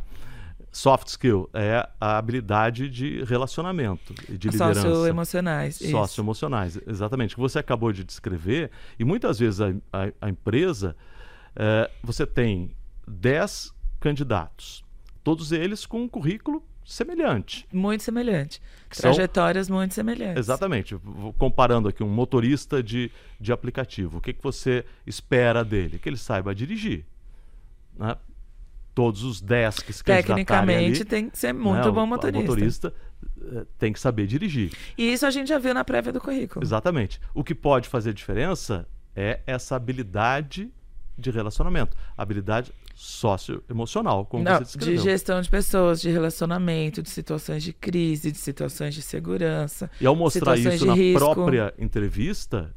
[0.71, 4.81] Soft skill é a habilidade de relacionamento e de liderança.
[4.81, 5.75] Socioemocionais.
[5.75, 7.35] Socioemocionais, exatamente.
[7.35, 8.71] Que você acabou de descrever.
[8.97, 10.95] E muitas vezes a, a- a empresa,
[11.55, 12.75] eh, você tem
[13.07, 14.83] 10 candidatos,
[15.23, 17.65] todos eles com um currículo semelhante.
[17.71, 18.61] Muito semelhante.
[18.89, 20.37] Que são- Trajetórias muito semelhantes.
[20.37, 20.95] Exatamente.
[21.37, 25.97] Comparando aqui um motorista de, de aplicativo, o que, que você espera dele?
[25.97, 27.05] Que ele saiba dirigir.
[27.95, 28.17] né?
[28.93, 32.39] todos os 10 que se Tecnicamente ali, tem que ser muito né, bom motorista.
[32.39, 32.93] O motorista
[33.41, 34.71] eh, tem que saber dirigir.
[34.97, 36.63] E isso a gente já viu na prévia do currículo.
[36.63, 37.19] Exatamente.
[37.33, 40.71] O que pode fazer diferença é essa habilidade
[41.17, 44.97] de relacionamento, habilidade socioemocional, como Não, você descreveu.
[44.97, 49.89] De gestão de pessoas, de relacionamento, de situações de crise, de situações de segurança.
[49.99, 51.19] E ao mostrar isso na risco.
[51.19, 52.73] própria entrevista,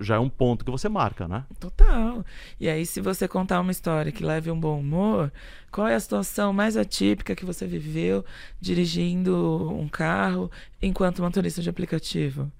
[0.00, 1.44] já é um ponto que você marca, né?
[1.60, 2.24] Total.
[2.58, 5.32] E aí, se você contar uma história que leve um bom humor,
[5.70, 8.24] qual é a situação mais atípica que você viveu
[8.60, 12.50] dirigindo um carro enquanto motorista de aplicativo?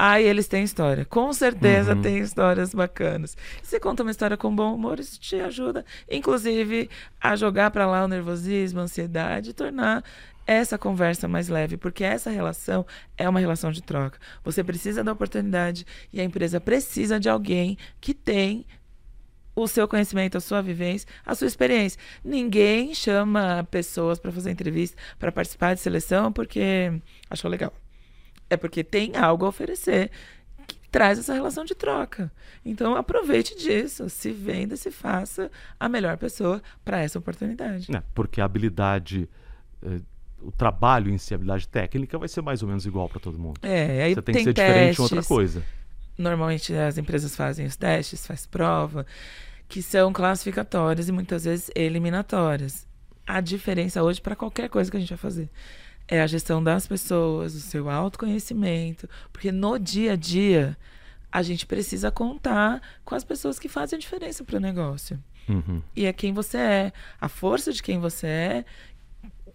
[0.00, 1.04] Aí eles têm história.
[1.04, 2.00] Com certeza uhum.
[2.00, 3.36] tem histórias bacanas.
[3.60, 6.88] Você conta uma história com bom humor, isso te ajuda, inclusive,
[7.20, 10.04] a jogar para lá o nervosismo, a ansiedade, e tornar
[10.46, 14.20] essa conversa mais leve, porque essa relação é uma relação de troca.
[14.44, 18.64] Você precisa da oportunidade e a empresa precisa de alguém que tem
[19.52, 21.98] o seu conhecimento, a sua vivência, a sua experiência.
[22.24, 26.92] Ninguém chama pessoas para fazer entrevista, para participar de seleção porque
[27.28, 27.72] achou legal.
[28.50, 30.10] É porque tem algo a oferecer
[30.66, 32.30] que traz essa relação de troca.
[32.64, 37.94] Então aproveite disso, se venda, se faça a melhor pessoa para essa oportunidade.
[37.94, 39.28] É, porque a habilidade,
[39.82, 40.00] eh,
[40.40, 43.38] o trabalho em si, a habilidade técnica vai ser mais ou menos igual para todo
[43.38, 43.58] mundo.
[43.62, 45.62] É, aí Você tem, tem que ser testes, diferente em outra coisa.
[46.16, 49.06] Normalmente as empresas fazem os testes, faz prova,
[49.68, 52.86] que são classificatórias e muitas vezes eliminatórias.
[53.26, 55.50] A diferença hoje para qualquer coisa que a gente vai fazer
[56.08, 60.76] é a gestão das pessoas, o seu autoconhecimento, porque no dia a dia
[61.30, 65.22] a gente precisa contar com as pessoas que fazem a diferença para o negócio.
[65.46, 65.82] Uhum.
[65.94, 68.64] E é quem você é, a força de quem você é,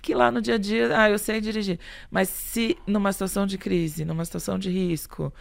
[0.02, 1.80] que lá no dia a dia, ah, eu sei dirigir.
[2.12, 5.34] Mas se numa situação de crise, numa situação de risco,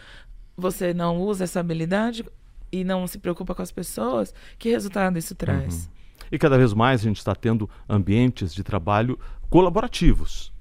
[0.55, 2.25] você não usa essa habilidade
[2.71, 5.85] e não se preocupa com as pessoas, que resultado isso traz?
[5.85, 5.91] Uhum.
[6.31, 10.52] E cada vez mais a gente está tendo ambientes de trabalho colaborativos.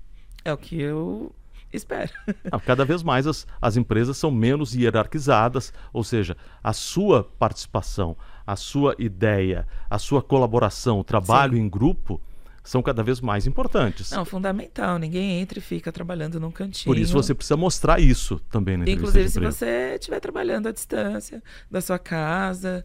[0.45, 1.35] É o que eu
[1.73, 2.13] espero.
[2.65, 8.57] cada vez mais as, as empresas são menos hierarquizadas, ou seja, a sua participação, a
[8.57, 11.63] sua ideia, a sua colaboração, o trabalho Sim.
[11.63, 12.21] em grupo
[12.63, 14.11] são cada vez mais importantes.
[14.11, 14.99] Não, fundamental.
[14.99, 16.95] Ninguém entra e fica trabalhando num cantinho.
[16.95, 20.73] Por isso você precisa mostrar isso também na entrevista Inclusive, se você estiver trabalhando à
[20.73, 22.85] distância da sua casa.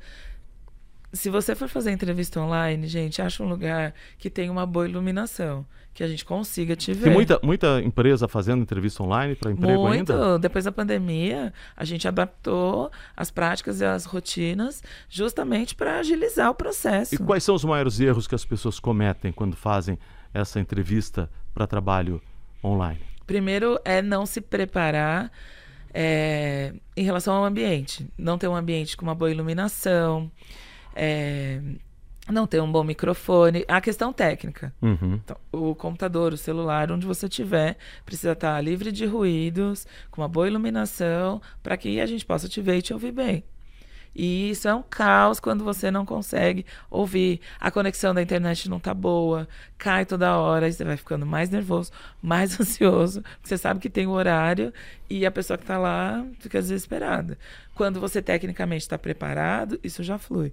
[1.13, 5.65] Se você for fazer entrevista online, gente, acha um lugar que tem uma boa iluminação
[5.97, 7.05] que a gente consiga te ver.
[7.05, 10.13] Tem muita, muita empresa fazendo entrevista online para emprego Muito.
[10.13, 10.37] ainda?
[10.37, 16.53] Depois da pandemia, a gente adaptou as práticas e as rotinas justamente para agilizar o
[16.53, 17.15] processo.
[17.15, 19.97] E quais são os maiores erros que as pessoas cometem quando fazem
[20.31, 22.21] essa entrevista para trabalho
[22.63, 23.01] online?
[23.25, 25.31] Primeiro é não se preparar
[25.91, 28.07] é, em relação ao ambiente.
[28.15, 30.31] Não ter um ambiente com uma boa iluminação.
[30.95, 31.59] É,
[32.31, 33.63] não ter um bom microfone.
[33.67, 34.73] A questão técnica.
[34.81, 35.19] Uhum.
[35.23, 40.27] Então, o computador, o celular, onde você estiver, precisa estar livre de ruídos, com uma
[40.27, 43.43] boa iluminação, para que a gente possa te ver e te ouvir bem.
[44.17, 47.39] E isso é um caos quando você não consegue ouvir.
[47.59, 51.51] A conexão da internet não tá boa, cai toda hora, e você vai ficando mais
[51.51, 53.23] nervoso, mais ansioso.
[53.43, 54.73] Você sabe que tem o horário
[55.07, 57.37] e a pessoa que está lá fica desesperada.
[57.75, 60.51] Quando você tecnicamente está preparado, isso já flui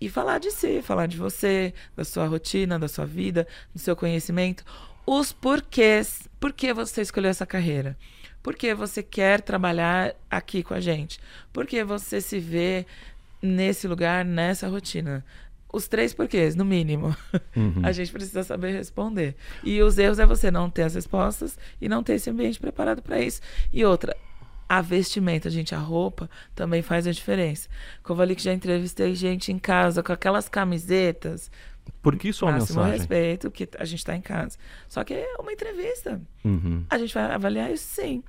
[0.00, 3.94] e falar de si, falar de você, da sua rotina, da sua vida, do seu
[3.94, 4.64] conhecimento,
[5.06, 7.96] os porquês, por que você escolheu essa carreira?
[8.42, 11.20] Por que você quer trabalhar aqui com a gente?
[11.52, 12.86] Por que você se vê
[13.42, 15.24] nesse lugar, nessa rotina?
[15.72, 17.14] Os três porquês, no mínimo.
[17.56, 17.82] Uhum.
[17.84, 19.34] A gente precisa saber responder.
[19.64, 23.02] E os erros é você não ter as respostas e não ter esse ambiente preparado
[23.02, 23.40] para isso.
[23.72, 24.16] E outra,
[24.70, 27.68] a vestimenta, gente, a roupa também faz a diferença.
[28.04, 31.50] Kovalik já entrevistei gente em casa com aquelas camisetas.
[32.00, 32.98] Porque isso é uma máximo mensagem.
[32.98, 34.56] respeito, que a gente está em casa.
[34.88, 36.20] Só que é uma entrevista.
[36.44, 36.84] Uhum.
[36.88, 38.22] A gente vai avaliar isso sim.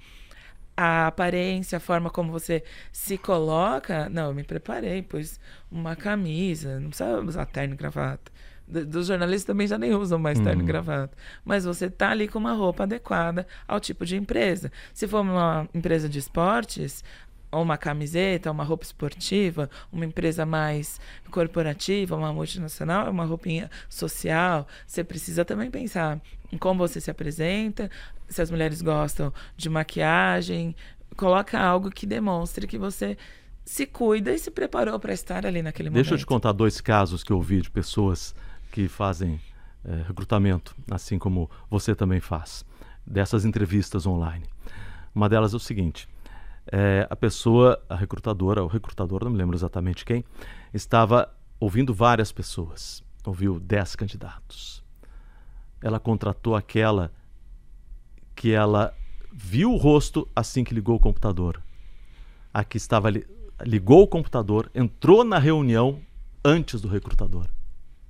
[0.75, 4.09] A aparência, a forma como você se coloca.
[4.09, 8.31] Não, eu me preparei, pus uma camisa, não precisa usar terno e gravata
[8.71, 10.63] dos jornalistas também já nem usam mais terno uhum.
[10.63, 11.17] e gravata.
[11.43, 14.71] Mas você tá ali com uma roupa adequada ao tipo de empresa.
[14.93, 17.03] Se for uma empresa de esportes,
[17.51, 24.65] ou uma camiseta, uma roupa esportiva, uma empresa mais corporativa, uma multinacional, uma roupinha social.
[24.87, 27.91] Você precisa também pensar em como você se apresenta,
[28.29, 30.73] se as mulheres gostam de maquiagem.
[31.17, 33.17] Coloca algo que demonstre que você
[33.65, 36.03] se cuida e se preparou para estar ali naquele momento.
[36.03, 38.33] Deixa eu te contar dois casos que eu vi de pessoas
[38.71, 39.39] que fazem
[39.83, 42.65] é, recrutamento, assim como você também faz,
[43.05, 44.45] dessas entrevistas online.
[45.13, 46.07] Uma delas é o seguinte:
[46.71, 50.23] é, a pessoa, a recrutadora, o recrutador, não me lembro exatamente quem,
[50.73, 53.03] estava ouvindo várias pessoas.
[53.25, 54.83] ouviu 10 candidatos.
[55.81, 57.11] Ela contratou aquela
[58.35, 58.95] que ela
[59.31, 61.61] viu o rosto assim que ligou o computador.
[62.53, 63.09] A que estava
[63.63, 65.99] ligou o computador, entrou na reunião
[66.43, 67.47] antes do recrutador.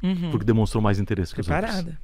[0.02, 0.32] Uhum.
[0.32, 1.66] Porque demonstrou mais interesse que os outros.
[1.66, 2.00] Preparada.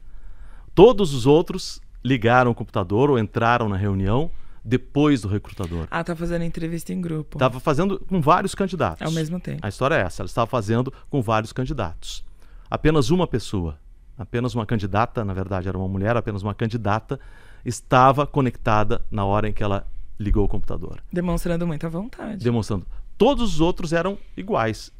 [0.73, 4.31] Todos os outros ligaram o computador ou entraram na reunião
[4.63, 5.87] depois do recrutador.
[5.89, 7.37] Ah, tá fazendo entrevista em grupo.
[7.37, 9.05] Estava fazendo com vários candidatos.
[9.05, 9.59] Ao mesmo tempo.
[9.65, 12.23] A história é essa, ela estava fazendo com vários candidatos.
[12.69, 13.79] Apenas uma pessoa,
[14.17, 17.17] apenas uma candidata, na verdade era uma mulher, apenas uma candidata,
[17.63, 19.87] estava conectada na hora em que ela
[20.19, 21.01] ligou o computador.
[21.11, 22.43] Demonstrando muita vontade.
[22.43, 22.85] Demonstrando.
[23.17, 24.91] Todos os outros eram iguais,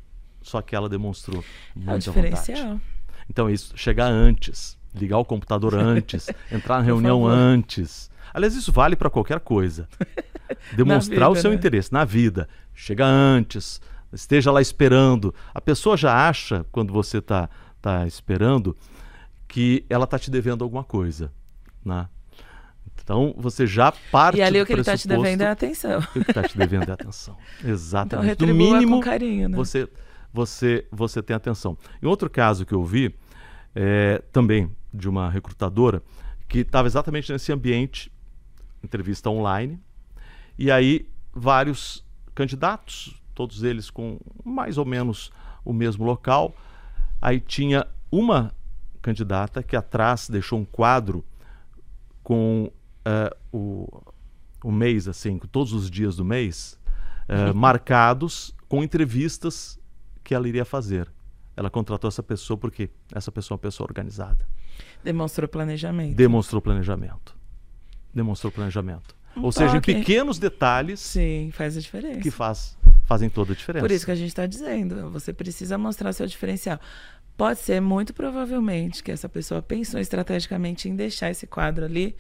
[0.47, 1.43] só que ela demonstrou
[1.75, 2.57] é o muita diferencial.
[2.57, 2.81] vontade.
[3.29, 8.09] Então, isso, chegar antes, ligar o computador antes, entrar na reunião antes.
[8.33, 9.87] Aliás, isso vale para qualquer coisa.
[10.75, 11.57] Demonstrar vida, o seu né?
[11.57, 12.47] interesse na vida.
[12.73, 13.81] Chega antes,
[14.13, 15.33] esteja lá esperando.
[15.53, 17.49] A pessoa já acha, quando você está
[17.81, 18.75] tá esperando,
[19.47, 21.31] que ela está te devendo alguma coisa.
[21.83, 22.07] Né?
[23.03, 25.99] Então, você já parte E ali o que ele tá te devendo é atenção.
[25.99, 27.37] o que está te devendo é atenção.
[27.59, 28.23] Então Exatamente.
[28.23, 29.55] no retribua mínimo, carinho, né?
[29.55, 29.87] você,
[30.33, 31.77] você, você tem atenção.
[32.01, 33.15] Em outro caso que eu vi,
[33.75, 36.01] é, também de uma recrutadora,
[36.47, 38.11] que estava exatamente nesse ambiente,
[38.83, 39.79] entrevista online,
[40.57, 45.31] e aí vários candidatos, todos eles com mais ou menos
[45.63, 46.55] o mesmo local.
[47.21, 48.51] Aí tinha uma
[49.01, 51.23] candidata que atrás deixou um quadro
[52.23, 52.71] com
[53.05, 53.87] eh, o,
[54.63, 56.79] o mês, assim, com todos os dias do mês,
[57.27, 59.76] eh, marcados com entrevistas
[60.27, 61.07] que ela iria fazer.
[61.55, 64.45] Ela contratou essa pessoa porque essa pessoa é uma pessoa organizada.
[65.01, 66.17] Demonstrou planejamento.
[66.17, 67.33] Demonstrou planejamento.
[68.13, 69.15] Demonstrou planejamento.
[69.37, 69.93] Um Ou seja, em toque.
[69.95, 72.19] pequenos detalhes Sim, faz a diferença.
[72.19, 73.85] que faz, fazem toda a diferença.
[73.85, 76.77] Por isso que a gente está dizendo, você precisa mostrar seu diferencial.
[77.37, 82.15] Pode ser muito provavelmente que essa pessoa pensou estrategicamente em deixar esse quadro ali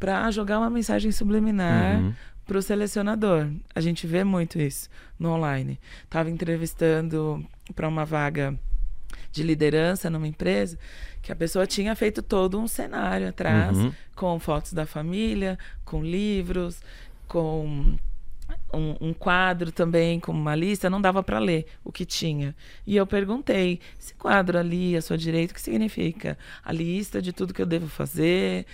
[0.00, 2.14] para jogar uma mensagem subliminar Uhum.
[2.46, 3.48] Para o selecionador.
[3.74, 5.78] A gente vê muito isso no online.
[6.04, 8.58] Estava entrevistando para uma vaga
[9.32, 10.78] de liderança numa empresa
[11.22, 13.92] que a pessoa tinha feito todo um cenário atrás Uhum.
[14.14, 16.80] com fotos da família, com livros,
[17.26, 17.96] com
[18.72, 22.54] um, um quadro também com uma lista, não dava para ler o que tinha.
[22.86, 26.36] E eu perguntei: esse quadro ali à sua direita, o que significa?
[26.62, 28.66] A lista de tudo que eu devo fazer,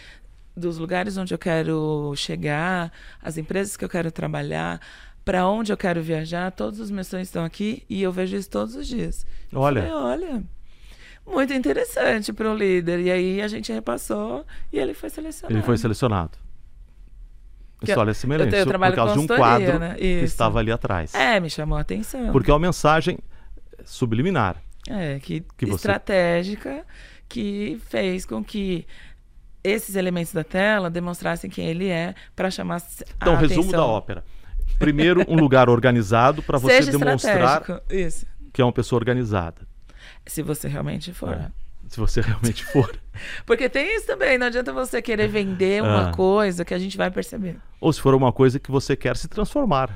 [0.57, 4.81] dos lugares onde eu quero chegar, as empresas que eu quero trabalhar,
[5.25, 8.51] para onde eu quero viajar, todos os meus sonhos estão aqui e eu vejo isso
[8.51, 9.27] todos os dias.
[9.53, 9.83] Olha.
[9.83, 10.43] falei, olha,
[11.27, 13.01] muito interessante para o líder.
[13.01, 15.55] E aí a gente repassou e ele foi selecionado.
[15.55, 16.39] Ele foi selecionado.
[17.81, 18.55] Que História eu- semelhante.
[18.55, 19.95] eu eu por causa de um quadro né?
[19.95, 20.25] que Isso.
[20.25, 21.15] estava ali atrás.
[21.15, 22.31] É, me chamou a atenção.
[22.33, 23.19] Porque é uma mensagem
[23.85, 24.57] subliminar.
[24.89, 26.85] É, que, Que você- estratégica
[27.29, 28.87] que fez com que
[29.63, 32.83] esses elementos da tela demonstrassem quem ele é para chamar a
[33.17, 33.81] Então, resumo atenção.
[33.81, 34.25] da ópera.
[34.79, 37.63] Primeiro, um lugar organizado para você Seja demonstrar.
[37.91, 38.27] Isso.
[38.53, 39.63] que é uma pessoa organizada.
[40.27, 41.33] Se você realmente for.
[41.35, 41.51] É.
[41.89, 42.91] Se você realmente for.
[43.45, 46.13] Porque tem isso também, não adianta você querer vender uma Ah.
[46.13, 47.57] coisa que a gente vai perceber.
[47.81, 49.91] Ou se for uma coisa que você quer se transformar.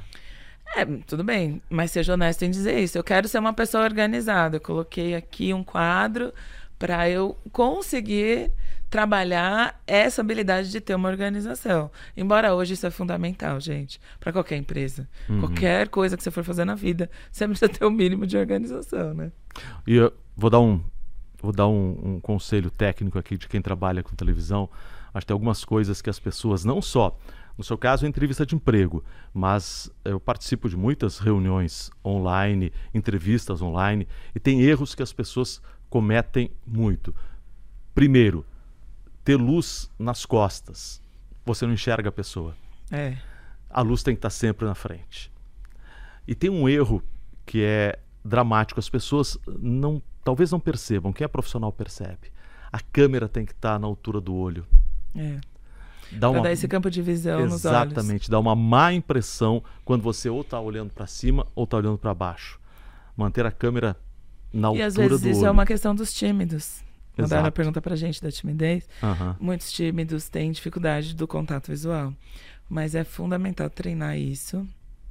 [0.77, 2.99] É, tudo bem, mas seja honesto em dizer isso.
[2.99, 4.57] Eu quero ser uma pessoa organizada.
[4.57, 6.33] Eu coloquei aqui um quadro
[6.79, 8.51] para eu conseguir
[8.91, 11.91] trabalhar essa habilidade de ter uma organização.
[12.17, 15.09] Embora hoje isso é fundamental, gente, para qualquer empresa.
[15.29, 15.41] Uhum.
[15.41, 19.15] Qualquer coisa que você for fazer na vida, você precisa ter o mínimo de organização,
[19.15, 19.33] né?
[19.87, 20.81] E eu vou dar um,
[21.41, 24.69] vou dar um, um conselho técnico aqui de quem trabalha com televisão.
[25.13, 27.17] Acho que tem algumas coisas que as pessoas, não só,
[27.57, 33.63] no seu caso, é entrevista de emprego, mas eu participo de muitas reuniões online, entrevistas
[33.63, 37.15] online, e tem erros que as pessoas cometem muito.
[37.95, 38.45] Primeiro,
[39.25, 41.01] ter luz nas costas.
[41.47, 42.55] Você não enxerga a pessoa
[42.91, 43.17] É.
[43.71, 45.31] a luz tem que estar sempre na frente.
[46.27, 47.03] E tem um erro
[47.45, 52.33] que é dramático, as pessoas não, talvez não percebam, quem é profissional percebe.
[52.73, 54.67] A câmera tem que estar na altura do olho.
[55.15, 55.39] É.
[56.13, 57.93] Dá Pra uma dar esse campo de visão nos olhos.
[57.93, 61.99] Exatamente, dá uma má impressão quando você ou está olhando para cima ou está olhando
[61.99, 62.59] para baixo.
[63.17, 63.97] Manter a câmera
[64.53, 65.47] na E altura às vezes do isso olho.
[65.49, 66.83] é uma questão dos tímidos.
[67.17, 68.89] Mandaram a pergunta pra gente da timidez.
[69.03, 69.37] Aham.
[69.41, 72.13] Muitos tímidos têm dificuldade do contato visual,
[72.69, 74.67] mas é fundamental treinar isso.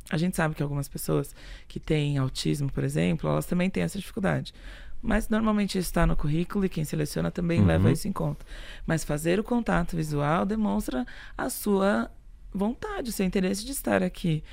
[0.09, 1.33] A gente sabe que algumas pessoas
[1.67, 4.53] que têm autismo, por exemplo, elas também têm essa dificuldade.
[5.01, 7.65] Mas normalmente isso está no currículo e quem seleciona também Uhum.
[7.67, 8.45] leva isso em conta.
[8.85, 11.05] Mas fazer o contato visual demonstra
[11.37, 12.09] a sua
[12.53, 14.43] vontade, o seu interesse de estar aqui.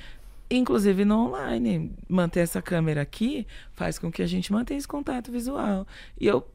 [0.49, 1.93] Inclusive no online.
[2.09, 5.87] Manter essa câmera aqui faz com que a gente mantenha esse contato visual.
[6.19, 6.45] E eu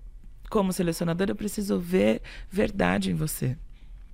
[0.49, 3.57] como selecionador, eu preciso ver verdade em você,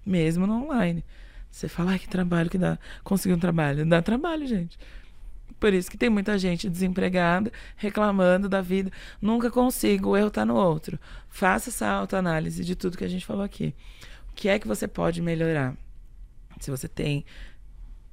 [0.04, 1.04] mesmo no online.
[1.50, 2.78] Você fala, ai, que trabalho que dá.
[3.04, 3.84] Conseguir um trabalho.
[3.84, 4.78] Dá trabalho, gente.
[5.60, 8.90] Por isso que tem muita gente desempregada, reclamando da vida.
[9.20, 10.98] Nunca consigo, o erro está no outro.
[11.28, 13.74] Faça essa autoanálise de tudo que a gente falou aqui.
[14.30, 15.76] O que é que você pode melhorar?
[16.58, 17.24] Se você tem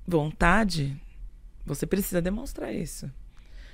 [0.05, 1.01] vontade,
[1.65, 3.10] você precisa demonstrar isso.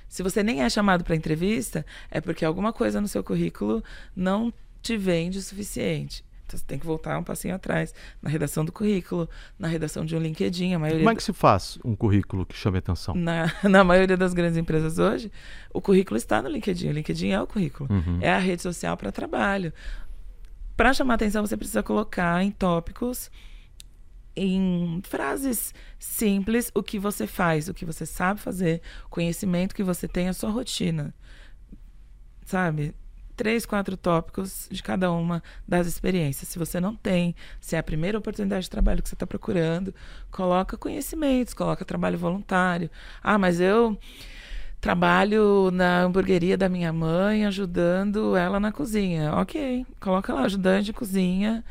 [0.08, 3.82] Se você nem é chamado para entrevista, é porque alguma coisa no seu currículo
[4.14, 6.24] não te vende o suficiente.
[6.46, 7.92] Então você tem que voltar um passinho atrás
[8.22, 10.74] na redação do currículo, na redação de um LinkedIn.
[10.74, 13.14] A maioria Como é que se faz um currículo que chame atenção?
[13.14, 15.30] Na, na maioria das grandes empresas hoje,
[15.74, 16.88] o currículo está no LinkedIn.
[16.88, 17.92] O LinkedIn é o currículo.
[17.92, 18.18] Uhum.
[18.20, 19.72] É a rede social para trabalho.
[20.76, 23.30] Para chamar atenção, você precisa colocar em tópicos
[24.36, 30.06] em frases simples o que você faz, o que você sabe fazer, conhecimento que você
[30.06, 31.14] tem, a sua rotina.
[32.44, 32.94] Sabe?
[33.34, 36.48] Três, quatro tópicos de cada uma das experiências.
[36.48, 39.94] Se você não tem, se é a primeira oportunidade de trabalho que você está procurando,
[40.30, 42.90] coloca conhecimentos, coloca trabalho voluntário.
[43.22, 43.98] Ah, mas eu
[44.80, 49.34] trabalho na hamburgueria da minha mãe, ajudando ela na cozinha.
[49.34, 51.64] Ok, coloca lá, ajudante de cozinha.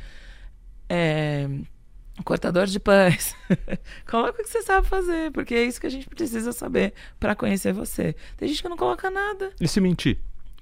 [0.90, 1.48] É,
[2.24, 3.36] cortador de pães.
[4.10, 7.36] coloca o que você sabe fazer, porque é isso que a gente precisa saber para
[7.36, 8.16] conhecer você.
[8.38, 9.52] Tem gente que não coloca nada.
[9.60, 10.18] E se mentir?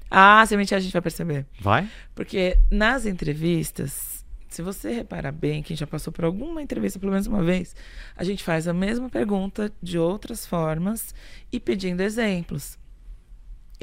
[0.10, 1.46] Ah, se mentir a gente vai perceber.
[1.60, 1.90] Vai?
[2.14, 7.28] Porque nas entrevistas, se você reparar bem, quem já passou por alguma entrevista pelo menos
[7.28, 7.76] uma vez,
[8.16, 11.16] a gente faz a mesma pergunta de outras formas
[11.52, 12.78] e pedindo exemplos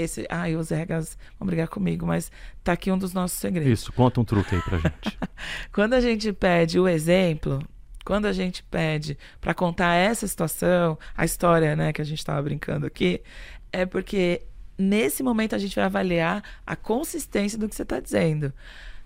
[0.01, 2.31] esse, ah, os RHs vão brigar comigo, mas
[2.63, 3.81] tá aqui um dos nossos segredos.
[3.81, 5.19] Isso, conta um truque aí pra gente.
[5.73, 7.63] quando a gente pede o exemplo,
[8.05, 12.43] quando a gente pede para contar essa situação, a história, né, que a gente estava
[12.43, 13.23] brincando aqui,
[13.73, 14.43] é porque
[14.77, 18.53] nesse momento a gente vai avaliar a consistência do que você está dizendo.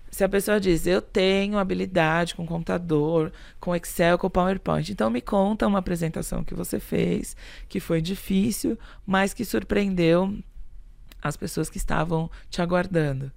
[0.09, 5.19] Se a pessoa diz, eu tenho habilidade com computador, com Excel, com PowerPoint, então me
[5.19, 7.35] conta uma apresentação que você fez,
[7.67, 10.33] que foi difícil, mas que surpreendeu
[11.25, 13.31] as pessoas que estavam te aguardando.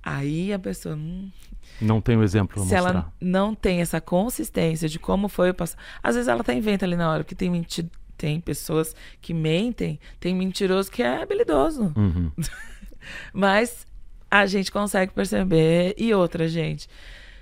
[0.00, 0.94] Aí a pessoa.
[0.94, 1.32] Hum,
[1.80, 2.78] não tem o um exemplo Se mostrar.
[2.78, 5.80] ela não tem essa consistência de como foi o passado.
[6.00, 7.90] Às vezes ela até inventa ali na hora, porque tem, menti...
[8.16, 11.92] tem pessoas que mentem, tem mentiroso que é habilidoso.
[11.96, 12.30] Uhum.
[13.32, 13.84] Mas
[14.30, 15.96] a gente consegue perceber.
[15.98, 16.88] E outra, gente.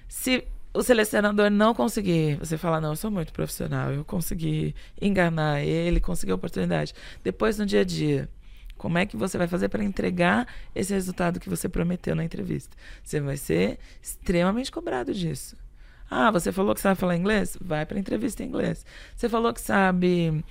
[0.08, 5.60] Se o selecionador não conseguir, você fala, não, eu sou muito profissional, eu consegui enganar
[5.62, 6.94] ele, consegui a oportunidade.
[7.22, 8.30] Depois, no dia a dia
[8.82, 12.76] como é que você vai fazer para entregar esse resultado que você prometeu na entrevista?
[13.00, 15.56] Você vai ser extremamente cobrado disso.
[16.10, 17.56] Ah, você falou que sabe falar inglês?
[17.60, 18.84] Vai para entrevista em inglês.
[19.14, 20.44] Você falou que sabe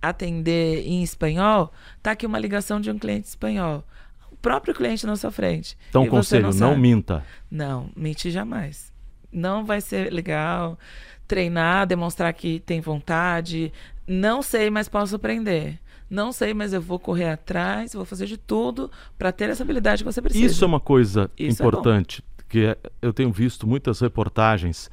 [0.00, 1.72] atender em espanhol?
[2.00, 3.82] Tá aqui uma ligação de um cliente espanhol.
[4.30, 5.76] O próprio cliente na sua frente.
[5.88, 7.26] Então, conselho, não, não minta.
[7.50, 8.92] Não, mentir jamais.
[9.32, 10.78] Não vai ser legal
[11.26, 13.72] treinar, demonstrar que tem vontade.
[14.06, 15.80] Não sei, mas posso aprender.
[16.08, 20.04] Não sei, mas eu vou correr atrás, vou fazer de tudo para ter essa habilidade
[20.04, 20.44] que você precisa.
[20.44, 24.90] Isso é uma coisa Isso é importante, é que eu tenho visto muitas reportagens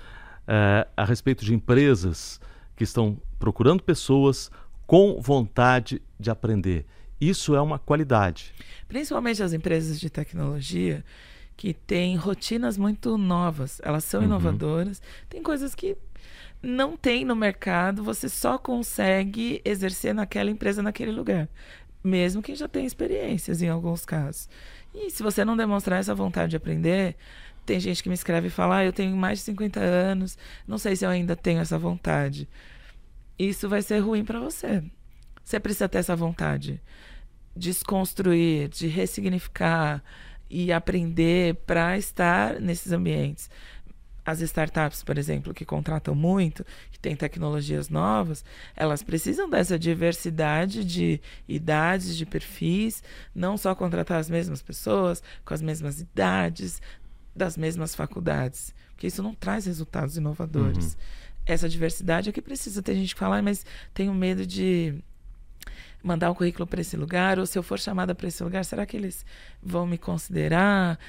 [0.47, 2.39] é, a respeito de empresas
[2.75, 4.49] que estão procurando pessoas
[4.87, 6.85] com vontade de aprender.
[7.19, 8.53] Isso é uma qualidade.
[8.87, 11.05] Principalmente as empresas de tecnologia
[11.55, 13.79] que têm rotinas muito novas.
[13.83, 14.25] Elas são uhum.
[14.25, 14.99] inovadoras.
[15.29, 15.95] Tem coisas que
[16.61, 21.49] não tem no mercado, você só consegue exercer naquela empresa, naquele lugar.
[22.03, 24.47] Mesmo quem já tem experiências em alguns casos.
[24.93, 27.15] E se você não demonstrar essa vontade de aprender,
[27.65, 30.77] tem gente que me escreve e fala: ah, eu tenho mais de 50 anos, não
[30.77, 32.47] sei se eu ainda tenho essa vontade.
[33.37, 34.83] Isso vai ser ruim para você.
[35.43, 36.81] Você precisa ter essa vontade.
[37.55, 40.03] Desconstruir, de ressignificar
[40.49, 43.49] e aprender para estar nesses ambientes
[44.31, 48.43] as startups, por exemplo, que contratam muito, que têm tecnologias novas,
[48.75, 53.03] elas precisam dessa diversidade de idades, de perfis,
[53.35, 56.81] não só contratar as mesmas pessoas, com as mesmas idades,
[57.35, 60.93] das mesmas faculdades, porque isso não traz resultados inovadores.
[60.93, 60.99] Uhum.
[61.45, 65.01] Essa diversidade é que precisa ter gente que fala, mas tenho medo de
[66.03, 68.85] mandar um currículo para esse lugar, ou se eu for chamada para esse lugar, será
[68.85, 69.25] que eles
[69.61, 70.99] vão me considerar?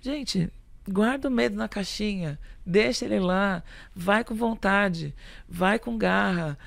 [0.00, 0.50] Gente,
[0.90, 3.62] guarda o medo na caixinha, deixa ele lá,
[3.94, 5.14] vai com vontade,
[5.48, 6.58] vai com garra.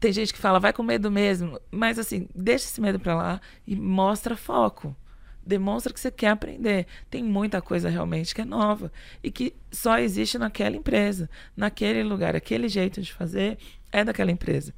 [0.00, 3.40] Tem gente que fala, vai com medo mesmo, mas assim, deixa esse medo para lá
[3.66, 4.96] e mostra foco.
[5.44, 6.86] Demonstra que você quer aprender.
[7.10, 8.92] Tem muita coisa realmente que é nova
[9.22, 13.58] e que só existe naquela empresa, naquele lugar, aquele jeito de fazer
[13.90, 14.72] é daquela empresa.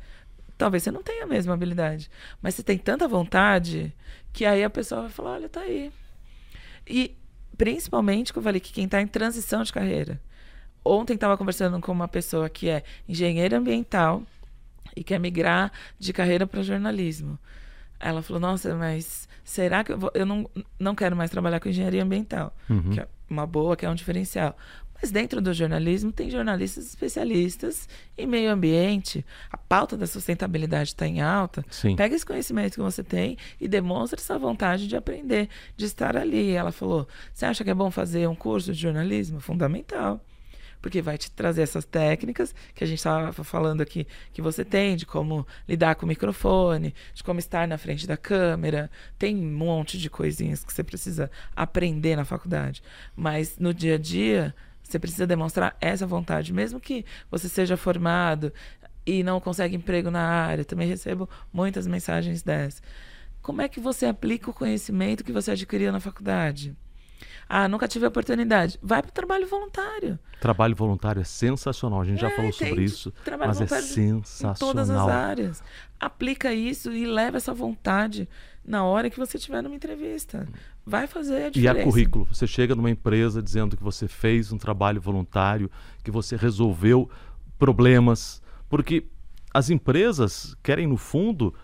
[0.57, 2.11] Talvez você não tenha a mesma habilidade,
[2.41, 3.95] mas você tem tanta vontade
[4.33, 5.93] que aí a pessoa vai falar: olha, tá aí.
[6.87, 7.17] E
[7.57, 10.21] principalmente que eu falei que quem está em transição de carreira.
[10.85, 14.23] Ontem estava conversando com uma pessoa que é engenheira ambiental
[14.95, 17.39] e quer migrar de carreira para jornalismo.
[17.99, 20.11] Ela falou: Nossa, mas será que eu, vou...
[20.15, 20.49] eu não,
[20.79, 22.55] não quero mais trabalhar com engenharia ambiental?
[22.69, 22.91] Uhum.
[22.91, 24.57] Que é uma boa, que é um diferencial.
[25.05, 27.87] Mas dentro do jornalismo tem jornalistas especialistas
[28.17, 29.23] em meio ambiente.
[29.53, 31.63] A pauta da sustentabilidade está em alta.
[31.69, 31.95] Sim.
[31.95, 36.53] Pega esse conhecimento que você tem e demonstra essa vontade de aprender, de estar ali.
[36.53, 39.41] Ela falou: Você acha que é bom fazer um curso de jornalismo?
[39.41, 40.25] Fundamental
[40.81, 44.97] porque vai te trazer essas técnicas que a gente estava falando aqui que você tem,
[44.97, 48.91] de como lidar com o microfone, de como estar na frente da câmera.
[49.19, 52.83] Tem um monte de coisinhas que você precisa aprender na faculdade.
[53.17, 54.55] Mas no dia a dia,
[54.95, 58.53] você precisa demonstrar essa vontade, mesmo que você seja formado
[59.05, 60.65] e não consegue emprego na área.
[60.65, 62.81] Também recebo muitas mensagens dessas.
[63.43, 66.77] Como é que você aplica o conhecimento que você adquiriu na faculdade?
[67.49, 68.79] Ah, nunca tive a oportunidade.
[68.83, 70.19] Vai para o trabalho voluntário.
[70.41, 72.01] Trabalho voluntário é sensacional.
[72.01, 74.55] A gente já É, falou tem sobre isso, trabalho mas é sensacional.
[74.57, 75.63] Em todas as áreas.
[75.99, 78.29] Aplica isso e leva essa vontade
[78.65, 80.49] na hora que você estiver numa entrevista.
[80.87, 81.81] Vai fazer a E diferença.
[81.81, 82.25] a currículo.
[82.27, 85.71] Você chega numa empresa dizendo que você fez um trabalho voluntário,
[86.03, 87.09] que você resolveu
[87.59, 89.05] problemas, porque
[89.53, 91.55] as empresas querem, no fundo,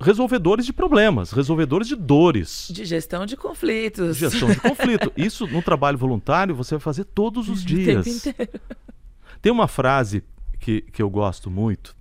[0.00, 2.68] resolvedores de problemas, resolvedores de dores.
[2.72, 4.16] De gestão de conflitos.
[4.16, 5.12] Gestão de conflito.
[5.16, 8.04] Isso no trabalho voluntário você vai fazer todos os O dias.
[8.04, 8.60] tempo inteiro.
[9.42, 10.22] Tem uma frase
[10.58, 11.94] que, que eu gosto muito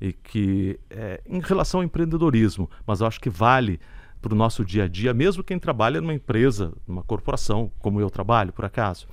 [0.00, 3.78] e que é em relação ao empreendedorismo, mas eu acho que vale
[4.24, 8.08] para o nosso dia a dia, mesmo quem trabalha numa empresa, numa corporação, como eu
[8.08, 9.06] trabalho, por acaso,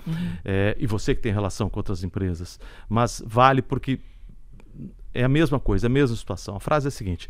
[0.45, 2.57] É, e você que tem relação com outras empresas.
[2.87, 3.99] Mas vale porque
[5.13, 6.55] é a mesma coisa, é a mesma situação.
[6.55, 7.29] A frase é a seguinte: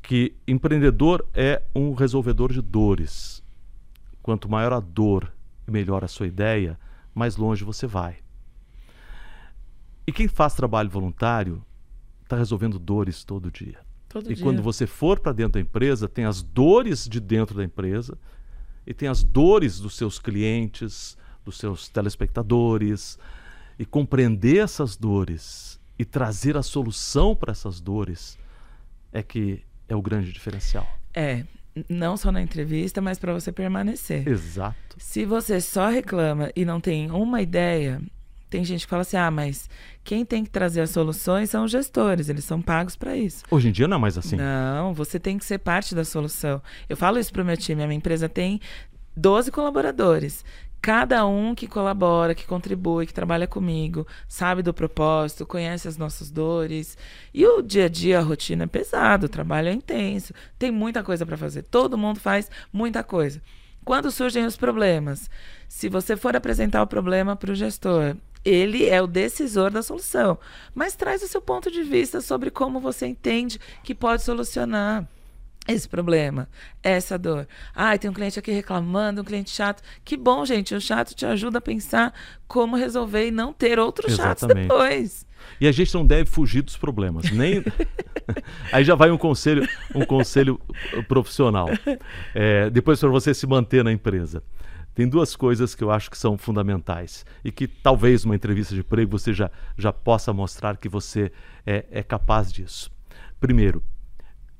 [0.00, 3.42] que empreendedor é um resolvedor de dores.
[4.22, 5.30] Quanto maior a dor
[5.68, 6.80] e melhor a sua ideia,
[7.14, 8.16] mais longe você vai.
[10.06, 11.62] E quem faz trabalho voluntário
[12.22, 13.80] está resolvendo dores todo dia.
[14.12, 14.44] Todo e dia.
[14.44, 18.18] quando você for para dentro da empresa, tem as dores de dentro da empresa
[18.86, 23.18] e tem as dores dos seus clientes, dos seus telespectadores.
[23.78, 28.38] E compreender essas dores e trazer a solução para essas dores
[29.10, 30.86] é que é o grande diferencial.
[31.14, 31.44] É,
[31.88, 34.28] não só na entrevista, mas para você permanecer.
[34.28, 34.96] Exato.
[34.98, 38.00] Se você só reclama e não tem uma ideia,
[38.52, 39.68] tem gente que fala assim: ah, mas
[40.04, 43.42] quem tem que trazer as soluções são os gestores, eles são pagos para isso.
[43.50, 44.36] Hoje em dia não é mais assim.
[44.36, 46.60] Não, você tem que ser parte da solução.
[46.86, 48.60] Eu falo isso pro meu time, a minha empresa tem
[49.16, 50.44] 12 colaboradores.
[50.82, 56.28] Cada um que colabora, que contribui, que trabalha comigo, sabe do propósito, conhece as nossas
[56.28, 56.98] dores.
[57.32, 61.02] E o dia a dia, a rotina é pesado, o trabalho é intenso, tem muita
[61.02, 61.62] coisa para fazer.
[61.62, 63.40] Todo mundo faz muita coisa.
[63.84, 65.30] Quando surgem os problemas,
[65.68, 70.38] se você for apresentar o problema para o gestor, ele é o decisor da solução,
[70.74, 75.06] mas traz o seu ponto de vista sobre como você entende que pode solucionar
[75.68, 76.48] esse problema,
[76.82, 77.46] essa dor.
[77.74, 79.82] Ai, tem um cliente aqui reclamando, um cliente chato.
[80.04, 82.12] Que bom, gente, o chato te ajuda a pensar
[82.48, 85.24] como resolver e não ter outros chatos depois.
[85.60, 87.64] E a gente não deve fugir dos problemas, nem
[88.72, 90.60] aí já vai um conselho, um conselho
[91.08, 91.68] profissional.
[92.34, 94.42] É, depois para você se manter na empresa,
[94.94, 98.80] tem duas coisas que eu acho que são fundamentais e que talvez numa entrevista de
[98.80, 101.32] emprego você já já possa mostrar que você
[101.66, 102.90] é, é capaz disso.
[103.40, 103.82] Primeiro,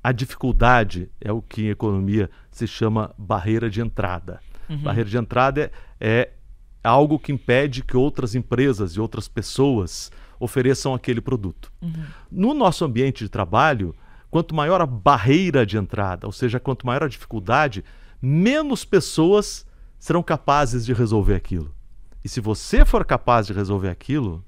[0.02, 4.40] a dificuldade é o que em economia se chama barreira de entrada.
[4.82, 5.70] Barreira de entrada é,
[6.00, 6.30] é
[6.82, 10.10] algo que impede que outras empresas e outras pessoas
[10.40, 11.70] ofereçam aquele produto.
[12.30, 13.94] No nosso ambiente de trabalho,
[14.30, 17.84] quanto maior a barreira de entrada, ou seja, quanto maior a dificuldade,
[18.20, 19.64] menos pessoas
[20.02, 21.72] serão capazes de resolver aquilo.
[22.24, 24.44] E se você for capaz de resolver aquilo,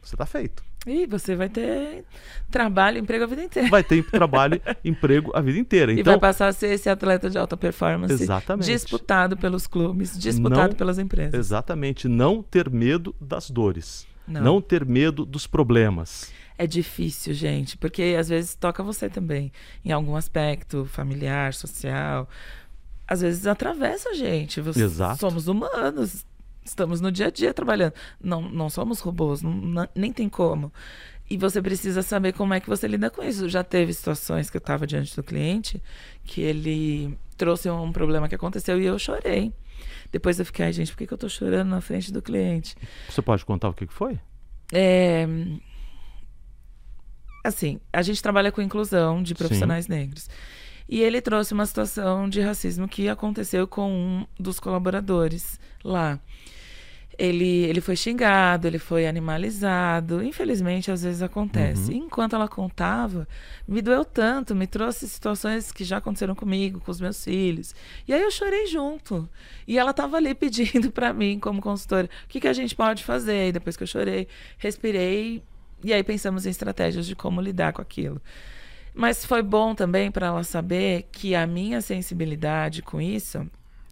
[0.00, 0.62] você está feito.
[0.86, 2.04] E você vai ter
[2.48, 3.68] trabalho, emprego a vida inteira.
[3.68, 5.92] Vai ter trabalho, emprego a vida inteira.
[5.92, 8.70] e Então, vai passar a ser esse atleta de alta performance Exatamente.
[8.70, 11.34] disputado pelos clubes, disputado Não- pelas empresas.
[11.34, 14.06] exatamente, não ter medo das dores.
[14.28, 14.40] Não.
[14.42, 16.32] não ter medo dos problemas.
[16.56, 19.50] É difícil, gente, porque às vezes toca você também,
[19.84, 22.28] em algum aspecto familiar, social.
[23.06, 24.60] Às vezes atravessa a gente.
[24.60, 25.20] Exato.
[25.20, 26.24] Somos humanos,
[26.64, 27.92] estamos no dia a dia trabalhando.
[28.22, 30.72] Não, não somos robôs, não- nem tem como.
[31.28, 33.48] E você precisa saber como é que você lida com isso.
[33.48, 35.82] Já teve situações que eu estava diante do cliente
[36.22, 39.52] que ele trouxe um problema que aconteceu e eu chorei.
[40.12, 42.76] Depois eu fiquei, ai, gente, por que, que eu tô chorando na frente do cliente?
[43.08, 44.18] Você pode contar o que que foi?
[44.72, 45.26] É,
[47.42, 50.28] Assim, a gente trabalha com inclusão de profissionais negros.
[50.88, 56.20] E ele trouxe uma situação de racismo que aconteceu com um dos colaboradores lá.
[57.16, 60.22] Ele, ele foi xingado, ele foi animalizado.
[60.22, 61.92] Infelizmente, às vezes acontece.
[61.92, 62.06] Uhum.
[62.06, 63.26] Enquanto ela contava,
[63.68, 67.74] me doeu tanto, me trouxe situações que já aconteceram comigo, com os meus filhos.
[68.06, 69.28] E aí eu chorei junto.
[69.66, 73.04] E ela estava ali pedindo para mim, como consultora, o que, que a gente pode
[73.04, 73.48] fazer.
[73.48, 74.26] E depois que eu chorei,
[74.58, 75.42] respirei.
[75.84, 78.20] E aí pensamos em estratégias de como lidar com aquilo.
[78.94, 83.44] Mas foi bom também para ela saber que a minha sensibilidade com isso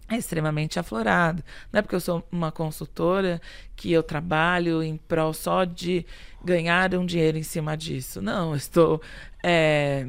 [0.08, 1.42] é extremamente aflorado.
[1.72, 3.40] Não é porque eu sou uma consultora
[3.74, 6.06] que eu trabalho em prol só de
[6.44, 8.22] ganhar um dinheiro em cima disso.
[8.22, 9.02] Não, eu estou
[9.42, 10.06] é,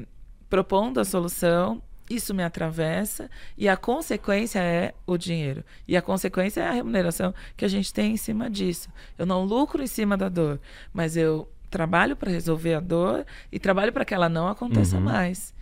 [0.50, 5.64] propondo a solução, isso me atravessa e a consequência é o dinheiro.
[5.88, 8.90] E a consequência é a remuneração que a gente tem em cima disso.
[9.18, 10.60] Eu não lucro em cima da dor,
[10.94, 15.02] mas eu trabalho para resolver a dor e trabalho para que ela não aconteça Uhum.
[15.04, 15.54] mais.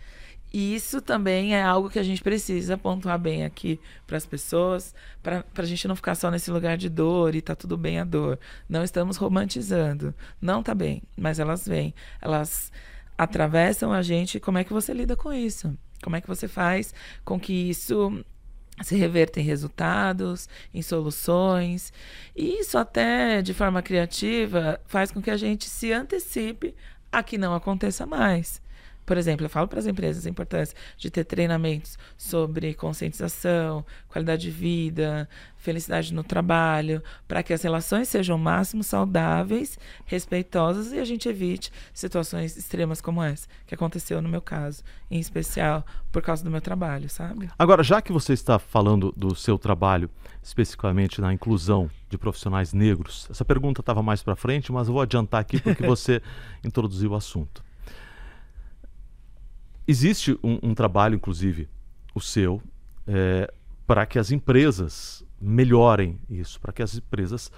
[0.52, 4.94] E isso também é algo que a gente precisa pontuar bem aqui para as pessoas,
[5.22, 8.04] para a gente não ficar só nesse lugar de dor e tá tudo bem a
[8.04, 8.38] dor.
[8.68, 10.14] Não estamos romantizando.
[10.38, 11.94] Não tá bem, mas elas vêm.
[12.20, 12.70] Elas
[13.16, 14.38] atravessam a gente.
[14.38, 15.74] Como é que você lida com isso?
[16.02, 16.92] Como é que você faz
[17.24, 18.22] com que isso
[18.80, 21.92] se reverta em resultados, em soluções.
[22.34, 26.74] E isso até de forma criativa faz com que a gente se antecipe
[27.10, 28.61] a que não aconteça mais.
[29.04, 34.42] Por exemplo, eu falo para as empresas a importância de ter treinamentos sobre conscientização, qualidade
[34.42, 40.98] de vida, felicidade no trabalho, para que as relações sejam ao máximo saudáveis, respeitosas e
[40.98, 46.22] a gente evite situações extremas como essa, que aconteceu no meu caso, em especial por
[46.22, 47.48] causa do meu trabalho, sabe?
[47.58, 50.10] Agora, já que você está falando do seu trabalho,
[50.42, 55.02] especificamente na inclusão de profissionais negros, essa pergunta estava mais para frente, mas eu vou
[55.02, 56.20] adiantar aqui porque você
[56.64, 57.62] introduziu o assunto.
[59.86, 61.68] Existe um, um trabalho, inclusive,
[62.14, 62.62] o seu,
[63.06, 63.52] é,
[63.86, 67.50] para que as empresas melhorem isso, para que as empresas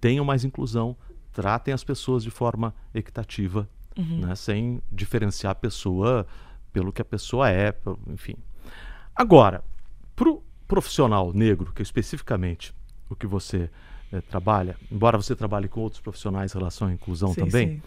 [0.00, 0.96] tenham mais inclusão,
[1.32, 6.26] tratem as pessoas de forma equitativa, né, sem diferenciar a pessoa
[6.72, 7.74] pelo que a pessoa é,
[8.08, 8.34] enfim.
[9.14, 9.62] Agora,
[10.16, 12.74] para o profissional negro, que é especificamente
[13.08, 13.68] o que você
[14.12, 17.82] eh, trabalha, embora você trabalhe com outros profissionais em relação à inclusão Sim, também, sim.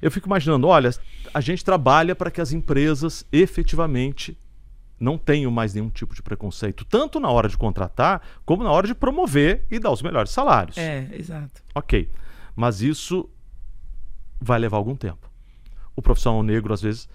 [0.00, 0.90] Eu fico imaginando, olha,
[1.32, 4.36] a gente trabalha para que as empresas efetivamente
[4.98, 8.86] não tenham mais nenhum tipo de preconceito, tanto na hora de contratar, como na hora
[8.86, 10.78] de promover e dar os melhores salários.
[10.78, 11.62] É, exato.
[11.74, 12.08] Ok.
[12.54, 13.28] Mas isso
[14.40, 15.30] vai levar algum tempo.
[15.96, 17.08] O profissional negro, às vezes,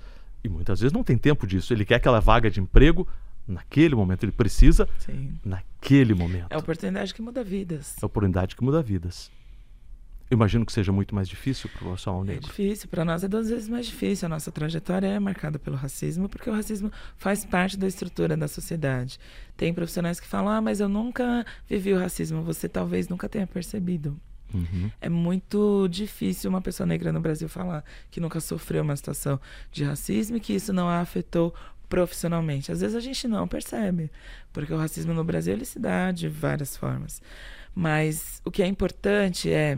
[0.43, 1.73] e muitas vezes não tem tempo disso.
[1.73, 3.07] Ele quer aquela vaga de emprego
[3.47, 4.23] naquele momento.
[4.23, 5.37] Ele precisa Sim.
[5.43, 6.47] naquele momento.
[6.49, 7.95] É a oportunidade que muda vidas.
[7.97, 9.31] É a oportunidade que muda vidas.
[10.31, 12.45] Imagino que seja muito mais difícil para o profissional É negro.
[12.47, 14.27] difícil, para nós é duas vezes mais difícil.
[14.27, 18.47] A nossa trajetória é marcada pelo racismo, porque o racismo faz parte da estrutura da
[18.47, 19.19] sociedade.
[19.57, 22.43] Tem profissionais que falam: ah, mas eu nunca vivi o racismo.
[22.43, 24.19] Você talvez nunca tenha percebido.
[24.53, 24.89] Uhum.
[25.01, 29.39] É muito difícil uma pessoa negra no Brasil falar que nunca sofreu uma situação
[29.71, 31.53] de racismo e que isso não a afetou
[31.87, 32.71] profissionalmente.
[32.71, 34.11] Às vezes a gente não percebe,
[34.53, 37.21] porque o racismo no Brasil ele se dá de várias formas.
[37.75, 39.77] Mas o que é importante é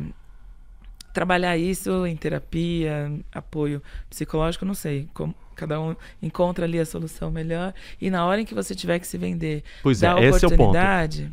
[1.13, 7.29] trabalhar isso em terapia, apoio psicológico, não sei, como cada um encontra ali a solução
[7.29, 10.47] melhor e na hora em que você tiver que se vender, Pois é, esse é
[10.47, 10.61] o ponto.
[10.63, 11.31] oportunidade,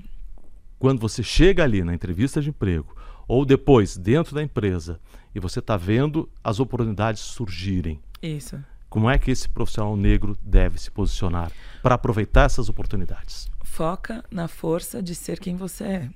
[0.78, 2.94] Quando você chega ali na entrevista de emprego,
[3.26, 5.00] ou depois dentro da empresa,
[5.34, 8.58] e você está vendo as oportunidades surgirem, isso.
[8.88, 11.50] como é que esse profissional negro deve se posicionar
[11.82, 13.48] para aproveitar essas oportunidades?
[13.64, 16.10] Foca na força de ser quem você é.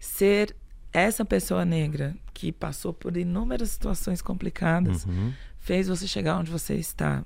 [0.00, 0.54] Ser
[0.92, 5.32] essa pessoa negra que passou por inúmeras situações complicadas Uhum.
[5.58, 7.24] fez você chegar onde você está.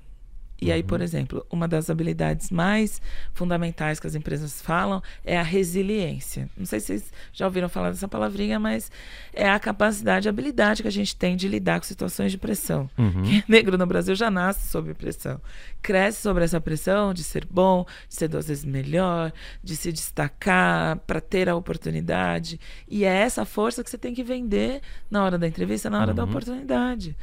[0.60, 3.00] E aí, por exemplo, uma das habilidades mais
[3.34, 6.48] fundamentais que as empresas falam é a resiliência.
[6.56, 8.90] Não sei se vocês já ouviram falar dessa palavrinha, mas
[9.32, 12.88] é a capacidade, a habilidade que a gente tem de lidar com situações de pressão.
[12.96, 13.22] Uhum.
[13.24, 15.40] Quem é negro no Brasil já nasce sob pressão.
[15.82, 19.32] Cresce sobre essa pressão de ser bom, de ser duas vezes melhor,
[19.62, 22.58] de se destacar, para ter a oportunidade.
[22.88, 24.80] E é essa força que você tem que vender
[25.10, 26.30] na hora da entrevista, na hora da Uhum.
[26.30, 27.16] oportunidade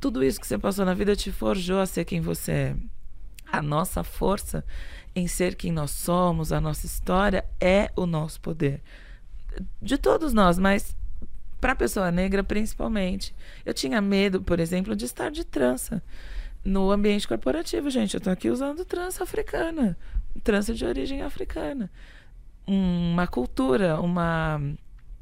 [0.00, 2.76] tudo isso que você passou na vida te forjou a ser quem você é.
[3.50, 4.64] A nossa força
[5.14, 8.82] em ser quem nós somos, a nossa história é o nosso poder.
[9.80, 10.96] De todos nós, mas
[11.60, 13.34] para a pessoa negra principalmente.
[13.64, 16.02] Eu tinha medo, por exemplo, de estar de trança
[16.64, 18.14] no ambiente corporativo, gente.
[18.14, 19.96] Eu tô aqui usando trança africana,
[20.42, 21.90] trança de origem africana.
[22.66, 24.60] Uma cultura, uma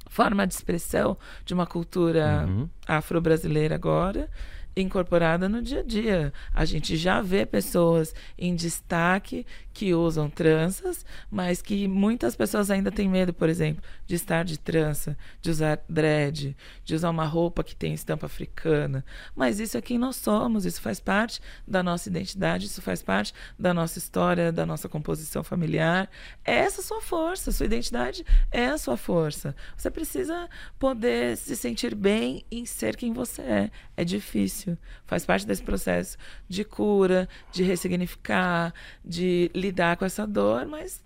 [0.08, 2.68] forma de expressão de uma cultura Uhum.
[2.86, 4.28] afro-brasileira agora
[4.76, 6.32] incorporada no dia a dia.
[6.54, 12.90] A gente já vê pessoas em destaque que usam tranças, mas que muitas pessoas ainda
[12.90, 17.64] têm medo, por exemplo, de estar de trança, de usar dread, de usar uma roupa
[17.64, 19.04] que tem estampa africana.
[19.34, 23.32] Mas isso é quem nós somos, isso faz parte da nossa identidade, isso faz parte
[23.58, 26.10] da nossa história, da nossa composição familiar.
[26.44, 29.56] É essa a sua força, sua identidade é a sua força.
[29.76, 30.48] Você precisa
[30.78, 33.70] poder se sentir bem em ser quem você é.
[33.96, 34.61] É difícil,
[35.06, 36.16] faz parte desse processo
[36.48, 38.72] de cura, de ressignificar,
[39.04, 41.02] de lidar com essa dor, mas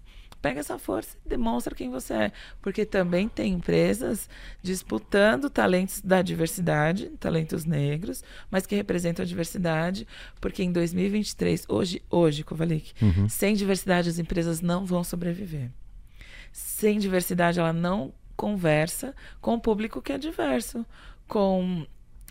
[0.46, 2.32] pega essa força e demonstra quem você é.
[2.62, 4.28] Porque também tem empresas
[4.62, 10.06] disputando talentos da diversidade, talentos negros, mas que representam a diversidade,
[10.40, 13.28] porque em 2023, hoje, hoje, Kovalik, uhum.
[13.28, 15.70] sem diversidade as empresas não vão sobreviver.
[16.52, 20.86] Sem diversidade ela não conversa com o público que é diverso,
[21.26, 21.86] com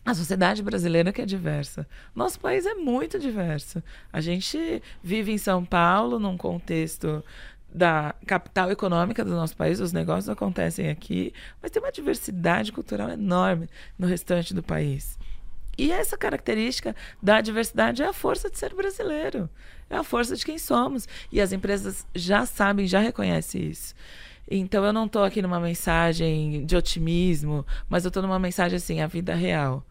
[0.05, 1.87] a sociedade brasileira que é diversa.
[2.13, 3.81] Nosso país é muito diverso.
[4.13, 7.23] A gente vive em São Paulo, num contexto
[7.73, 13.09] da capital econômica do nosso país, os negócios acontecem aqui, mas tem uma diversidade cultural
[13.09, 15.17] enorme no restante do país.
[15.77, 19.49] E essa característica da diversidade é a força de ser brasileiro,
[19.89, 21.05] é a força de quem somos.
[21.29, 23.93] E as empresas já sabem, já reconhecem isso.
[24.49, 29.01] Então eu não estou aqui numa mensagem de otimismo, mas eu estou numa mensagem assim,
[29.01, 29.83] a vida real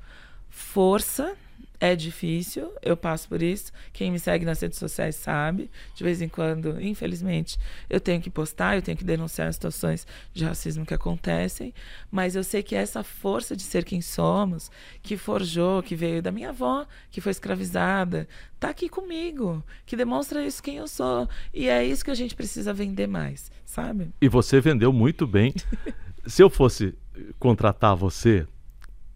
[0.54, 1.36] força.
[1.80, 3.70] É difícil, eu passo por isso.
[3.92, 5.70] Quem me segue nas redes sociais sabe.
[5.94, 7.58] De vez em quando, infelizmente,
[7.90, 11.74] eu tenho que postar, eu tenho que denunciar as situações de racismo que acontecem.
[12.10, 14.70] Mas eu sei que essa força de ser quem somos,
[15.02, 18.26] que forjou, que veio da minha avó, que foi escravizada,
[18.58, 21.28] tá aqui comigo, que demonstra isso quem eu sou.
[21.52, 24.10] E é isso que a gente precisa vender mais, sabe?
[24.22, 25.52] E você vendeu muito bem.
[26.24, 26.94] Se eu fosse
[27.38, 28.46] contratar você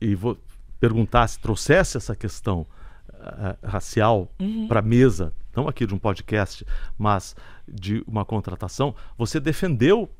[0.01, 0.37] e vou
[0.81, 2.67] perguntasse, trouxesse essa questão
[3.09, 4.69] uh, racial uhum.
[4.69, 6.65] para a mesa, não aqui de um podcast,
[6.97, 7.35] mas
[7.67, 10.11] de uma contratação, você defendeu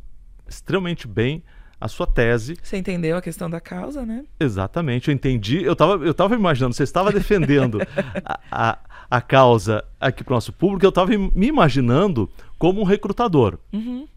[0.49, 1.43] extremamente bem
[1.81, 2.57] a sua tese.
[2.63, 4.25] Você entendeu a questão da causa, né?
[4.41, 5.63] Exatamente, eu entendi.
[5.63, 7.79] Eu estava eu tava imaginando, você estava defendendo
[8.25, 8.79] a, a,
[9.09, 12.29] a, causa aqui para o nosso público, eu estava me imaginando
[12.59, 13.59] como um recrutador.
[13.73, 14.09] Uhum.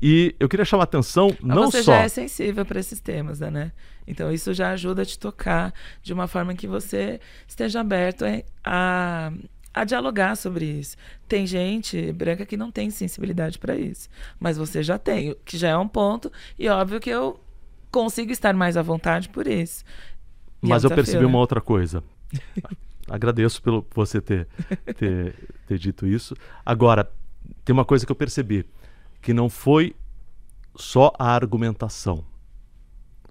[0.00, 1.92] E eu queria chamar a atenção Mas não você só...
[1.92, 3.72] Você já é sensível para esses temas, né?
[4.06, 5.72] Então isso já ajuda a te tocar
[6.02, 8.24] de uma forma que você esteja aberto
[8.64, 9.32] a,
[9.72, 10.96] a dialogar sobre isso.
[11.28, 15.68] Tem gente branca que não tem sensibilidade para isso, mas você já tem, que já
[15.70, 17.40] é um ponto, e óbvio que eu
[17.90, 19.84] consigo estar mais à vontade por isso.
[20.62, 22.02] E mas é um eu percebi uma outra coisa.
[23.08, 24.46] Agradeço pelo você ter,
[24.96, 25.34] ter,
[25.66, 26.34] ter dito isso.
[26.64, 27.10] Agora,
[27.64, 28.64] tem uma coisa que eu percebi
[29.20, 29.94] que não foi
[30.74, 32.24] só a argumentação,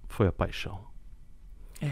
[0.08, 0.80] foi a paixão.
[1.82, 1.92] É.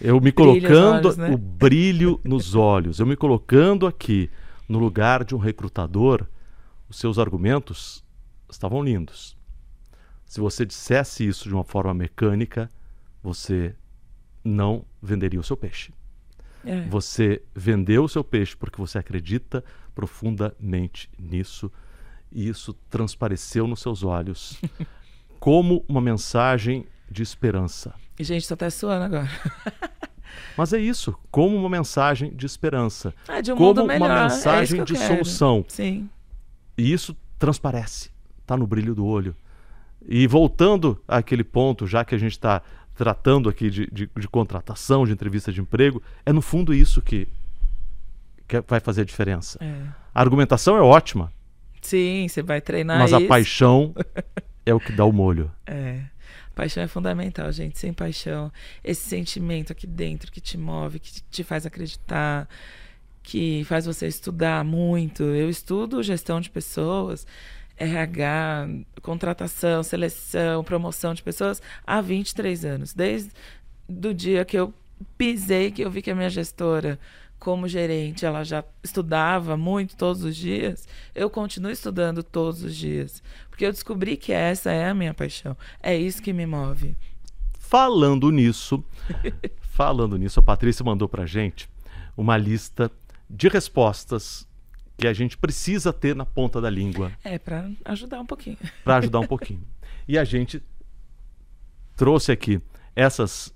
[0.00, 1.30] Eu me colocando olhos, né?
[1.30, 4.30] o brilho nos olhos, eu me colocando aqui
[4.68, 6.26] no lugar de um recrutador,
[6.88, 8.04] os seus argumentos
[8.50, 9.36] estavam lindos.
[10.24, 12.70] Se você dissesse isso de uma forma mecânica,
[13.22, 13.74] você
[14.44, 15.92] não venderia o seu peixe.
[16.64, 16.82] É.
[16.82, 19.64] Você vendeu o seu peixe porque você acredita
[19.94, 21.70] profundamente nisso
[22.32, 24.60] e isso transpareceu nos seus olhos
[25.40, 27.94] como uma mensagem de esperança.
[28.18, 29.30] E gente, só tá suando agora.
[30.56, 33.14] Mas é isso, como uma mensagem de esperança.
[33.26, 34.06] Ah, de um como melhor.
[34.06, 35.06] uma é mensagem é de quero.
[35.06, 35.64] solução.
[35.68, 36.08] Sim.
[36.76, 38.10] E isso transparece,
[38.40, 39.34] está no brilho do olho.
[40.06, 42.62] E voltando àquele ponto, já que a gente está
[42.94, 47.26] tratando aqui de, de, de, contratação, de entrevista de emprego, é no fundo isso que,
[48.46, 49.58] que vai fazer a diferença.
[49.62, 49.82] É.
[50.14, 51.32] A argumentação é ótima,
[51.80, 53.24] Sim, você vai treinar Mas isso.
[53.24, 53.94] a paixão
[54.66, 55.50] é o que dá o molho.
[55.66, 56.00] É.
[56.54, 57.78] Paixão é fundamental, gente.
[57.78, 58.52] Sem paixão,
[58.84, 62.48] esse sentimento aqui dentro que te move, que te faz acreditar,
[63.22, 65.22] que faz você estudar muito.
[65.22, 67.26] Eu estudo gestão de pessoas,
[67.78, 68.68] RH,
[69.00, 72.92] contratação, seleção, promoção de pessoas há 23 anos.
[72.92, 73.30] Desde
[73.88, 74.74] do dia que eu
[75.16, 76.98] pisei, que eu vi que a minha gestora
[77.40, 83.22] como gerente, ela já estudava muito todos os dias, eu continuo estudando todos os dias.
[83.48, 85.56] Porque eu descobri que essa é a minha paixão.
[85.82, 86.94] É isso que me move.
[87.58, 88.84] Falando nisso,
[89.62, 91.68] falando nisso, a Patrícia mandou pra gente
[92.16, 92.92] uma lista
[93.28, 94.46] de respostas
[94.98, 97.10] que a gente precisa ter na ponta da língua.
[97.24, 98.58] É, para ajudar um pouquinho.
[98.84, 99.64] Para ajudar um pouquinho.
[100.06, 100.62] E a gente
[101.96, 102.60] trouxe aqui
[102.94, 103.54] essas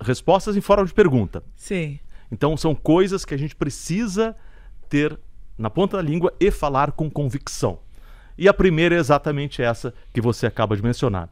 [0.00, 1.42] respostas em forma de pergunta.
[1.54, 1.98] Sim.
[2.30, 4.36] Então são coisas que a gente precisa
[4.88, 5.18] ter
[5.56, 7.80] na ponta da língua e falar com convicção.
[8.36, 11.28] E a primeira é exatamente essa que você acaba de mencionar.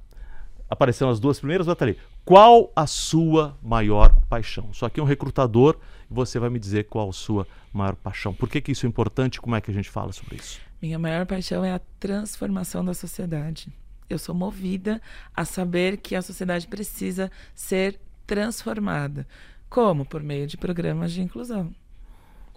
[0.69, 1.97] apareceram as duas primeiras, ali.
[2.25, 4.73] Qual a sua maior paixão?
[4.73, 5.79] Só que um recrutador
[6.11, 8.35] e você vai me dizer qual a sua maior paixão.
[8.35, 10.61] Por que, que isso é importante como é que a gente fala sobre isso?
[10.83, 13.73] Minha maior paixão é a transformação da sociedade.
[14.11, 15.01] Eu sou movida
[15.35, 19.27] a saber que a sociedade precisa ser transformada.
[19.69, 20.05] Como?
[20.05, 21.75] Por meio de programas de inclusão.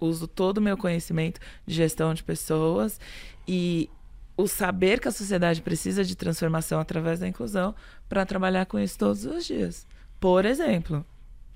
[0.00, 2.98] Uso todo o meu conhecimento de gestão de pessoas
[3.46, 3.90] e
[4.36, 7.74] o saber que a sociedade precisa de transformação através da inclusão
[8.08, 9.86] para trabalhar com isso todos os dias.
[10.18, 11.04] Por exemplo,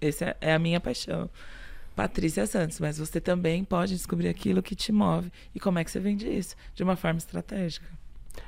[0.00, 1.30] essa é a minha paixão.
[1.96, 5.90] Patrícia Santos, mas você também pode descobrir aquilo que te move e como é que
[5.90, 7.86] você vende isso de uma forma estratégica.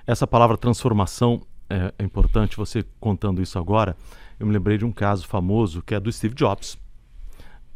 [0.06, 3.96] Essa palavra transformação é, é importante, você contando isso agora.
[4.38, 6.76] Eu me lembrei de um caso famoso que é do Steve Jobs,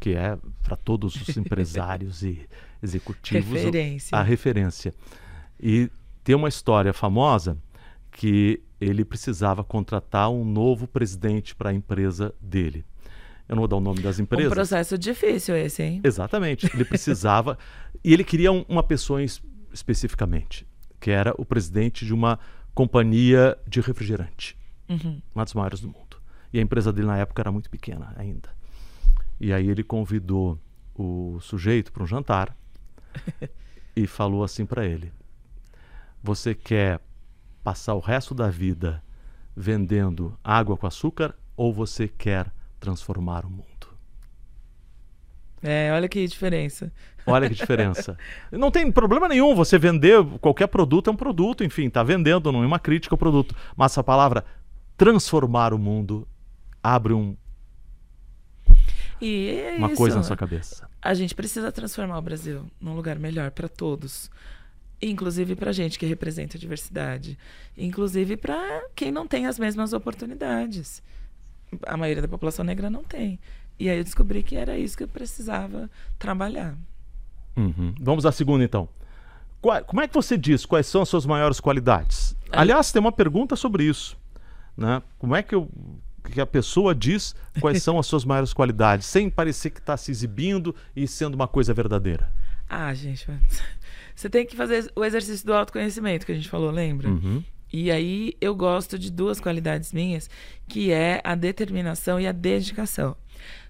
[0.01, 2.49] que é para todos os empresários e
[2.81, 4.17] executivos referência.
[4.17, 4.93] a referência.
[5.61, 5.91] E
[6.23, 7.55] tem uma história famosa
[8.11, 12.83] que ele precisava contratar um novo presidente para a empresa dele.
[13.47, 14.51] Eu não vou dar o nome das empresas.
[14.51, 16.01] Um processo difícil esse, hein?
[16.03, 16.67] Exatamente.
[16.73, 17.57] Ele precisava.
[18.03, 19.21] e ele queria um, uma pessoa
[19.71, 20.65] especificamente,
[20.99, 22.39] que era o presidente de uma
[22.73, 24.57] companhia de refrigerante.
[24.89, 25.21] Uhum.
[25.35, 26.17] Uma das maiores do mundo.
[26.51, 28.49] E a empresa dele na época era muito pequena ainda.
[29.43, 30.59] E aí ele convidou
[30.93, 32.55] o sujeito para um jantar
[33.95, 35.11] e falou assim para ele:
[36.21, 37.01] Você quer
[37.63, 39.03] passar o resto da vida
[39.57, 43.65] vendendo água com açúcar ou você quer transformar o mundo.
[45.63, 46.93] É, olha que diferença.
[47.25, 48.15] Olha que diferença.
[48.51, 52.63] não tem problema nenhum você vender qualquer produto, é um produto, enfim, está vendendo, não
[52.63, 53.55] é uma crítica ao produto.
[53.75, 54.45] Mas a palavra
[54.95, 56.27] transformar o mundo
[56.83, 57.35] abre um,
[59.25, 59.97] é uma isso.
[59.97, 60.89] coisa na sua cabeça.
[61.01, 64.29] A gente precisa transformar o Brasil num lugar melhor para todos.
[65.01, 67.37] Inclusive para gente que representa a diversidade.
[67.77, 71.01] Inclusive para quem não tem as mesmas oportunidades
[71.85, 73.39] a maioria da população negra não tem.
[73.79, 76.75] E aí eu descobri que era isso que eu precisava trabalhar.
[77.55, 77.93] Uhum.
[77.99, 78.87] Vamos à segunda, então.
[79.61, 82.35] Qual, como é que você diz quais são as suas maiores qualidades?
[82.51, 84.17] Aliás, tem uma pergunta sobre isso.
[84.75, 85.01] Né?
[85.17, 85.69] Como é que, eu,
[86.29, 90.11] que a pessoa diz quais são as suas maiores qualidades, sem parecer que está se
[90.11, 92.31] exibindo e sendo uma coisa verdadeira?
[92.69, 93.27] Ah, gente,
[94.15, 97.09] você tem que fazer o exercício do autoconhecimento que a gente falou, lembra?
[97.09, 97.43] Uhum.
[97.73, 100.29] E aí eu gosto de duas qualidades minhas,
[100.67, 103.15] que é a determinação e a dedicação.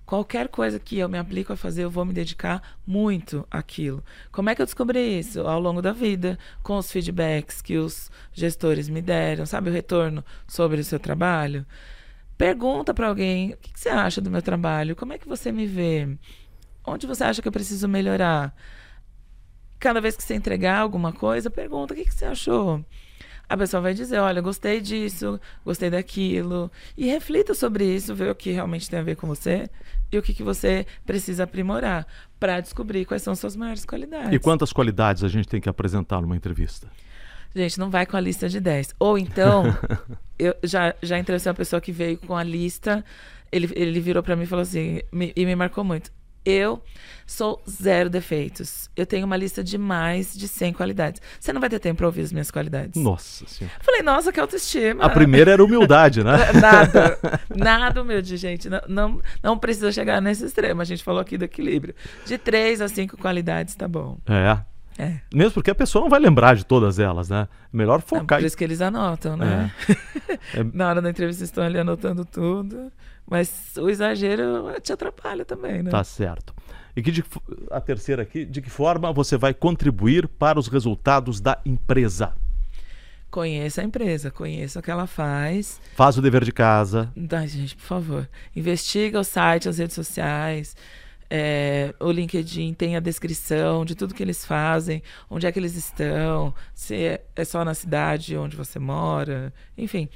[0.06, 4.04] Qualquer coisa que eu me aplico a fazer, eu vou me dedicar muito àquilo.
[4.32, 5.42] Como é que eu descobri isso?
[5.42, 10.26] Ao longo da vida, com os feedbacks que os gestores me deram, sabe, o retorno
[10.48, 11.66] sobre o seu trabalho.
[12.42, 14.96] Pergunta para alguém: o que, que você acha do meu trabalho?
[14.96, 16.18] Como é que você me vê?
[16.84, 18.56] Onde você acha que eu preciso melhorar?
[19.80, 22.84] Cada vez que você entregar alguma coisa, pergunta: o que, que você achou?
[23.48, 26.72] a pessoa vai dizer, olha, gostei disso, gostei daquilo.
[26.98, 29.70] E reflita sobre isso, ver o que realmente tem a ver com você
[30.10, 32.08] e o que, que você precisa aprimorar
[32.40, 34.32] para descobrir quais são suas maiores qualidades.
[34.32, 36.90] E quantas qualidades a gente tem que apresentar numa entrevista?
[37.56, 38.96] Gente, não vai com a lista de 10.
[39.00, 39.66] Ou então,
[40.40, 43.04] eu já, já entrevistei uma pessoa que veio com a lista,
[43.52, 46.12] ele, ele virou para mim e falou assim, me, e me marcou muito.
[46.44, 46.82] Eu
[47.28, 48.90] sou zero defeitos.
[48.96, 51.22] Eu tenho uma lista de mais de 100 qualidades.
[51.40, 53.02] Você não vai ter tempo para ouvir as minhas qualidades.
[53.02, 53.78] Nossa senhora.
[53.80, 55.06] Falei, nossa, que autoestima.
[55.06, 56.52] A primeira era humildade, né?
[56.60, 57.20] nada.
[57.56, 58.70] Nada humilde, gente.
[58.70, 60.82] Não, não, não, precisa chegar nesse extremo.
[60.82, 61.94] A gente falou aqui do equilíbrio.
[62.26, 64.18] De três a cinco qualidades, tá bom.
[64.28, 64.71] É.
[65.02, 65.20] É.
[65.34, 67.48] Mesmo porque a pessoa não vai lembrar de todas elas, né?
[67.74, 68.38] Melhor focar.
[68.38, 69.72] É por isso que eles anotam, né?
[69.90, 70.34] É.
[70.62, 70.64] é.
[70.72, 72.92] Na hora da entrevista estão ali anotando tudo.
[73.28, 75.90] Mas o exagero te atrapalha também, né?
[75.90, 76.54] Tá certo.
[76.96, 77.24] E que de,
[77.72, 82.34] a terceira aqui, de que forma você vai contribuir para os resultados da empresa?
[83.32, 85.80] Conheça a empresa, conheça o que ela faz.
[85.96, 87.12] Faz o dever de casa.
[87.32, 88.30] Ai, gente, por favor.
[88.56, 90.76] Investiga o site, as redes sociais.
[91.34, 95.78] É, o LinkedIn tem a descrição de tudo que eles fazem, onde é que eles
[95.78, 100.10] estão, se é, é só na cidade onde você mora, enfim,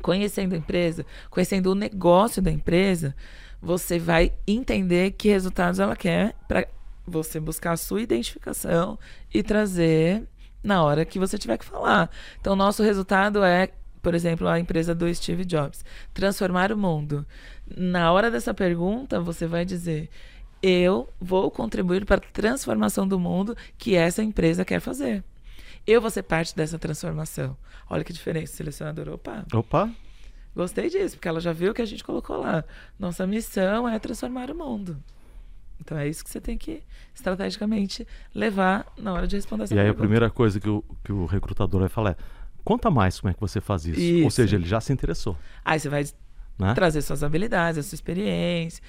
[0.00, 3.14] conhecendo a empresa, conhecendo o negócio da empresa,
[3.60, 6.66] você vai entender que resultados ela quer para
[7.06, 8.98] você buscar a sua identificação
[9.34, 10.26] e trazer
[10.64, 12.08] na hora que você tiver que falar.
[12.40, 13.68] Então, nosso resultado é,
[14.00, 15.84] por exemplo, a empresa do Steve Jobs,
[16.14, 17.26] transformar o mundo.
[17.76, 20.08] Na hora dessa pergunta, você vai dizer:
[20.62, 25.22] eu vou contribuir para a transformação do mundo que essa empresa quer fazer.
[25.86, 27.56] Eu vou ser parte dessa transformação.
[27.88, 29.08] Olha que diferença, selecionador.
[29.08, 29.44] Opa.
[29.54, 29.90] Opa.
[30.54, 32.64] Gostei disso, porque ela já viu o que a gente colocou lá.
[32.98, 35.02] Nossa missão é transformar o mundo.
[35.80, 36.82] Então é isso que você tem que
[37.14, 39.98] estrategicamente levar na hora de responder essa E aí pergunta.
[39.98, 42.16] a primeira coisa que o, que o recrutador vai falar é
[42.64, 44.00] conta mais como é que você faz isso.
[44.00, 44.24] Isso.
[44.24, 45.36] Ou seja, ele já se interessou.
[45.64, 46.04] Aí você vai
[46.58, 46.74] Né?
[46.74, 48.82] trazer suas habilidades, a sua experiência.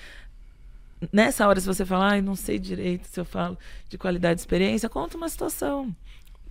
[1.11, 4.41] Nessa hora, se você falar, ai, não sei direito se eu falo de qualidade de
[4.41, 5.95] experiência, conta uma situação.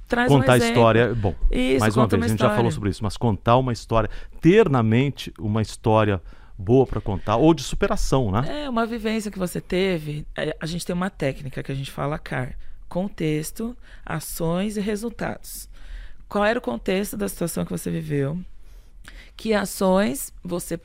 [0.08, 0.72] Traz um Contar a exemplo.
[0.74, 3.74] história, bom, Isso, mais uma vez, a gente já falou sobre isso, mas contar uma
[3.74, 4.08] história,
[4.40, 6.22] ter na mente uma história
[6.56, 8.64] boa para contar, ou de superação, né?
[8.64, 10.26] É, uma vivência que você teve.
[10.34, 12.56] é, A gente tem uma técnica que a gente fala CAR:
[12.88, 15.68] contexto, ações e resultados.
[16.26, 18.38] Qual era o contexto da situação que você viveu?
[19.36, 20.76] Que ações você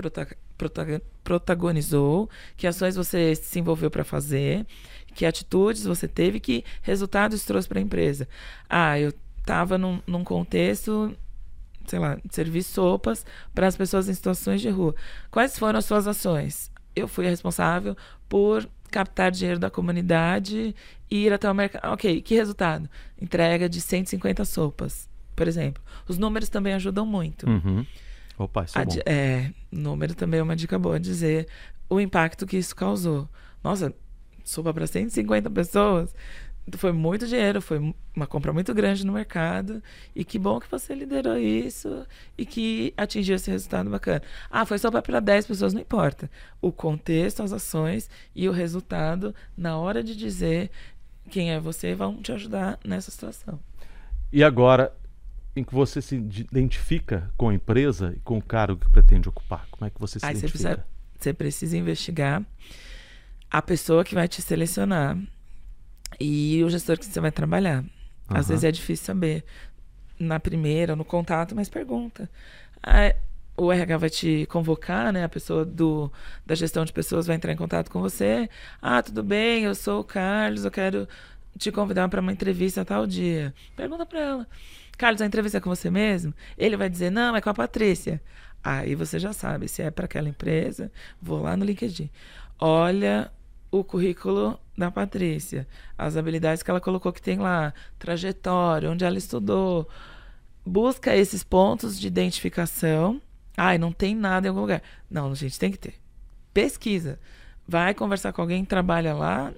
[1.23, 2.29] protagonizou?
[2.55, 4.65] Que ações você se envolveu para fazer?
[5.13, 6.39] Que atitudes você teve?
[6.39, 8.27] Que resultados trouxe para a empresa?
[8.69, 11.15] Ah, eu estava num, num contexto
[11.85, 14.95] sei lá, servir sopas para as pessoas em situações de rua.
[15.29, 16.71] Quais foram as suas ações?
[16.95, 17.95] Eu fui responsável
[18.29, 20.75] por captar dinheiro da comunidade
[21.09, 21.91] e ir até o mercado.
[21.91, 22.89] Ok, que resultado?
[23.19, 25.83] Entrega de 150 sopas, por exemplo.
[26.07, 27.49] Os números também ajudam muito.
[27.49, 27.85] Uhum.
[28.37, 28.95] Opa, isso é bom.
[29.05, 31.47] é, número também é uma dica boa dizer
[31.89, 33.29] o impacto que isso causou.
[33.63, 33.93] Nossa,
[34.43, 36.13] sopa para 150 pessoas
[36.77, 39.83] foi muito dinheiro, foi uma compra muito grande no mercado.
[40.15, 42.05] E que bom que você liderou isso
[42.37, 44.21] e que atingiu esse resultado bacana.
[44.49, 46.29] Ah, foi sopa para 10 pessoas, não importa.
[46.61, 50.71] O contexto, as ações e o resultado, na hora de dizer
[51.29, 53.59] quem é você, vão te ajudar nessa situação.
[54.31, 54.93] E agora,
[55.55, 59.67] em que você se identifica com a empresa e com o cargo que pretende ocupar,
[59.71, 60.69] como é que você se Aí você identifica?
[60.69, 60.87] precisa,
[61.19, 62.43] você precisa investigar
[63.51, 65.17] a pessoa que vai te selecionar
[66.19, 67.83] e o gestor que você vai trabalhar.
[68.33, 68.49] Às Aham.
[68.49, 69.43] vezes é difícil saber
[70.19, 72.29] na primeira, no contato, mas pergunta.
[72.81, 73.13] Ah,
[73.55, 75.23] o RH vai te convocar, né?
[75.23, 76.11] A pessoa do,
[76.45, 78.49] da gestão de pessoas vai entrar em contato com você.
[78.81, 81.07] Ah, tudo bem, eu sou o Carlos, eu quero
[81.57, 83.53] te convidar para uma entrevista tal dia.
[83.75, 84.47] Pergunta para ela.
[84.97, 86.33] Carlos, a entrevista é com você mesmo?
[86.57, 88.21] Ele vai dizer, não, é com a Patrícia.
[88.63, 90.91] Aí você já sabe, se é para aquela empresa,
[91.21, 92.09] vou lá no LinkedIn.
[92.59, 93.31] Olha
[93.69, 95.67] o currículo da Patrícia,
[95.97, 99.89] as habilidades que ela colocou que tem lá, trajetória, onde ela estudou.
[100.65, 103.21] Busca esses pontos de identificação.
[103.57, 104.81] Ai, não tem nada em algum lugar.
[105.09, 105.95] Não, gente, tem que ter.
[106.53, 107.19] Pesquisa.
[107.67, 109.53] Vai conversar com alguém trabalha lá,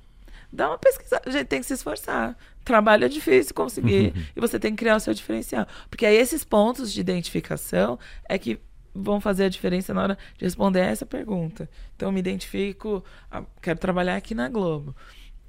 [0.56, 1.22] dá uma pesquisa.
[1.28, 2.38] Gente, tem que se esforçar.
[2.64, 4.14] Trabalho é difícil conseguir.
[4.36, 5.68] e você tem que criar o seu diferencial.
[5.90, 8.60] Porque aí esses pontos de identificação é que
[8.96, 11.70] vão fazer a diferença na hora de responder essa pergunta.
[11.96, 14.96] Então, eu me identifico, ah, quero trabalhar aqui na Globo.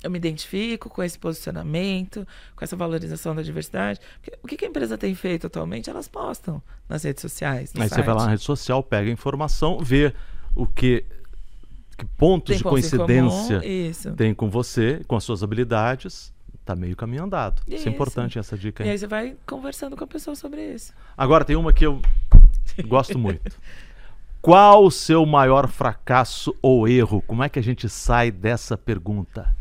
[0.02, 4.00] Eu me identifico com esse posicionamento, com essa valorização da diversidade.
[4.20, 5.88] Porque o que a empresa tem feito atualmente?
[5.88, 7.72] Elas postam nas redes sociais.
[7.78, 8.30] Aí você vai lá na site.
[8.32, 10.12] rede social, pega a informação, vê
[10.54, 11.04] o que,
[11.96, 16.34] que pontos Tem de coincidência comum, tem com você, com as suas habilidades.
[16.64, 17.62] Tá meio caminho andado.
[17.66, 17.88] Isso, é Isso.
[17.88, 18.90] importante, essa dica E aí.
[18.92, 20.92] aí você vai conversando com a pessoa sobre isso.
[21.16, 22.02] Agora tem uma que eu
[22.88, 23.56] gosto muito.
[24.42, 27.22] Qual o seu maior fracasso ou erro?
[27.22, 29.54] Como é que a gente sai dessa pergunta?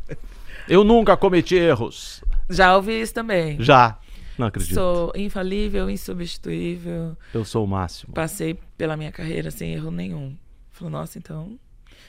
[0.68, 2.24] Eu nunca cometi erros.
[2.50, 3.62] Já ouvi isso também.
[3.62, 4.00] Já.
[4.38, 4.74] Não acredito.
[4.74, 7.16] Sou infalível, insubstituível.
[7.34, 8.14] Eu sou o máximo.
[8.14, 10.36] Passei pela minha carreira sem erro nenhum.
[10.72, 11.58] Falou, nossa, então,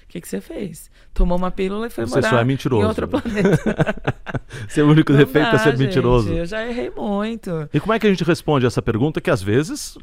[0.06, 0.90] o que, que você fez?
[1.12, 2.84] Tomou uma pílula e foi Você morar só é mentiroso.
[2.84, 3.94] em outro planeta.
[4.68, 6.32] Seu único Não defeito é dá, ser gente, mentiroso.
[6.32, 7.68] Eu já errei muito.
[7.74, 9.98] E como é que a gente responde essa pergunta que às vezes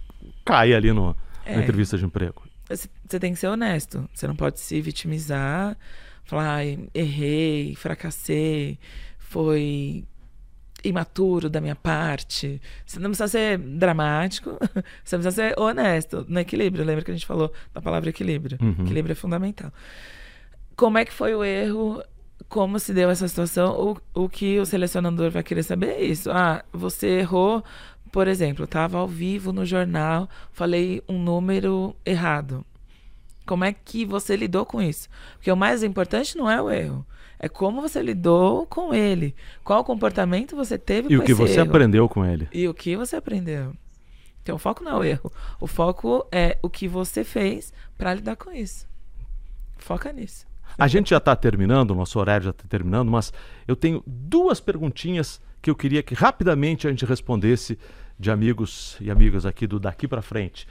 [0.45, 1.55] cai ali no, É.
[1.55, 2.43] na entrevista de emprego?
[2.69, 4.07] Você tem que ser honesto.
[4.13, 5.77] Você não pode se vitimizar,
[6.25, 8.77] falar, errei, fracassei,
[9.19, 10.03] foi
[10.83, 12.61] imaturo da minha parte.
[12.85, 14.57] Você não precisa ser dramático,
[15.03, 16.85] você precisa ser honesto, no equilíbrio.
[16.85, 18.57] Lembra que a gente falou da palavra equilíbrio?
[18.61, 18.83] Uhum.
[18.83, 19.71] Equilíbrio é fundamental.
[20.75, 22.03] Como é que foi o erro?
[22.49, 23.97] Como se deu essa situação?
[24.13, 26.29] O, o que o selecionador vai querer saber é isso.
[26.31, 27.63] Ah, você errou,
[28.11, 32.65] por exemplo, estava ao vivo no jornal, falei um número errado.
[33.45, 35.09] Como é que você lidou com isso?
[35.35, 37.05] Porque o mais importante não é o erro,
[37.43, 39.35] é como você lidou com ele.
[39.65, 41.69] Qual comportamento você teve E com o que você erro.
[41.69, 42.47] aprendeu com ele?
[42.53, 43.75] E o que você aprendeu.
[44.41, 45.29] Então, o foco não é o erro.
[45.59, 48.87] O foco é o que você fez para lidar com isso.
[49.75, 50.47] Foca nisso.
[50.77, 53.33] A gente já está terminando, o nosso horário já está terminando, mas
[53.67, 57.77] eu tenho duas perguntinhas que eu queria que rapidamente a gente respondesse
[58.17, 60.65] de amigos e amigas aqui do Daqui para Frente,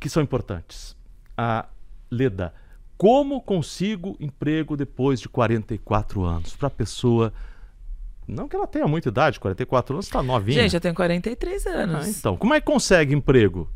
[0.00, 0.96] que são importantes.
[1.36, 1.68] A
[2.10, 2.52] Leda,
[2.98, 6.54] como consigo emprego depois de 44 anos?
[6.56, 7.32] Para a pessoa.
[8.26, 10.62] Não que ela tenha muita idade, 44 anos está novinha.
[10.62, 12.06] Gente, eu tenho 43 anos.
[12.06, 13.70] Ah, então, como é que consegue emprego?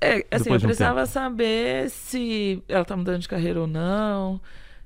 [0.00, 1.12] É, assim, Depois eu um precisava tempo.
[1.12, 4.40] saber se ela tá mudando de carreira ou não,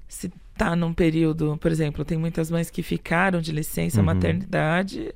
[0.09, 4.07] se tá num período, por exemplo, tem muitas mães que ficaram de licença Uhum.
[4.07, 5.15] maternidade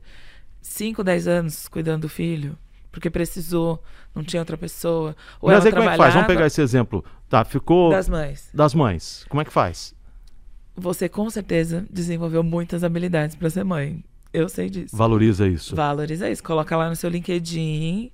[0.61, 2.59] 5, 10 anos cuidando do filho,
[2.93, 3.83] porque precisou,
[4.15, 5.17] não tinha outra pessoa.
[5.41, 6.13] Ou Mas aí como é que faz?
[6.15, 7.03] Vamos pegar esse exemplo.
[7.29, 8.49] Tá, ficou das mães.
[8.55, 9.24] das mães.
[9.29, 9.95] Como é que faz?
[10.77, 14.05] Você com certeza desenvolveu muitas habilidades para ser mãe.
[14.33, 14.95] Eu sei disso.
[14.95, 15.74] Valoriza isso.
[15.74, 16.43] Valoriza isso.
[16.43, 18.12] Coloca lá no seu LinkedIn.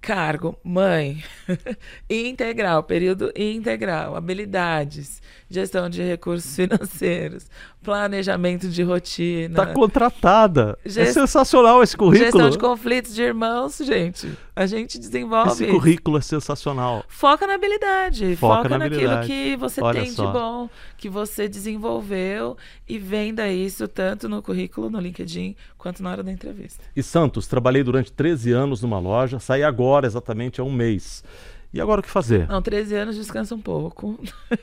[0.00, 1.22] Cargo, mãe,
[2.10, 7.48] integral, período integral, habilidades, gestão de recursos financeiros,
[7.82, 10.78] planejamento de rotina, Tá contratada.
[10.84, 12.30] É Gest- sensacional esse currículo.
[12.30, 14.32] gestão de conflitos de irmãos, gente.
[14.54, 15.50] A gente desenvolve.
[15.64, 17.04] Esse currículo é sensacional.
[17.08, 19.26] Foca na habilidade, Foca foca, na naquilo habilidade.
[19.26, 20.26] que você Olha tem só.
[20.26, 22.56] de bom, que você desenvolveu
[22.88, 26.84] e venda isso tanto no currículo, no LinkedIn, quanto na hora da entrevista.
[26.94, 31.24] E Santos, trabalhei durante 13 anos numa loja, saí agora exatamente há um mês.
[31.72, 32.46] E agora o que fazer?
[32.48, 34.18] Não, 13 anos, descansa um pouco.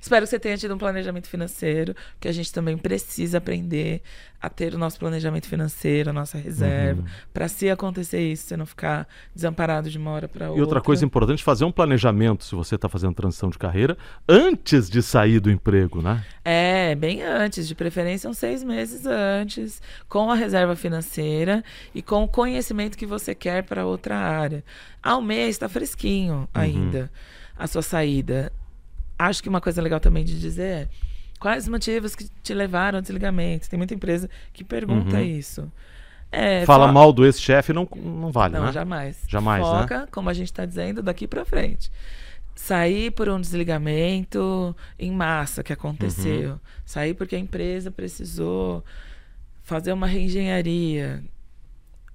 [0.00, 4.02] Espero que você tenha tido um planejamento financeiro, porque a gente também precisa aprender
[4.40, 7.06] a ter o nosso planejamento financeiro, a nossa reserva, Uhum.
[7.32, 10.58] para se acontecer isso, você não ficar desamparado de uma hora para outra.
[10.58, 13.96] E outra coisa importante, fazer um planejamento, se você está fazendo transição de carreira,
[14.28, 16.24] antes de sair do emprego, né?
[16.44, 21.62] É, bem antes, de preferência uns seis meses antes, com a reserva financeira
[21.94, 24.64] e com o conhecimento que você quer para outra área.
[25.00, 27.10] Ao mês está fresquinho ainda
[27.56, 28.52] a sua saída.
[29.18, 30.88] Acho que uma coisa legal também de dizer é
[31.38, 33.68] quais os motivos que te levaram ao desligamento.
[33.68, 35.22] Tem muita empresa que pergunta Uhum.
[35.22, 35.70] isso.
[36.30, 38.72] É, Fala fo- mal do ex-chefe não, não vale, Não, né?
[38.72, 39.22] jamais.
[39.28, 39.80] Jamais, né?
[39.82, 41.90] Foca, como a gente está dizendo, daqui para frente.
[42.54, 46.52] Sair por um desligamento em massa que aconteceu.
[46.52, 46.58] Uhum.
[46.84, 48.84] Sair porque a empresa precisou
[49.62, 51.22] fazer uma reengenharia.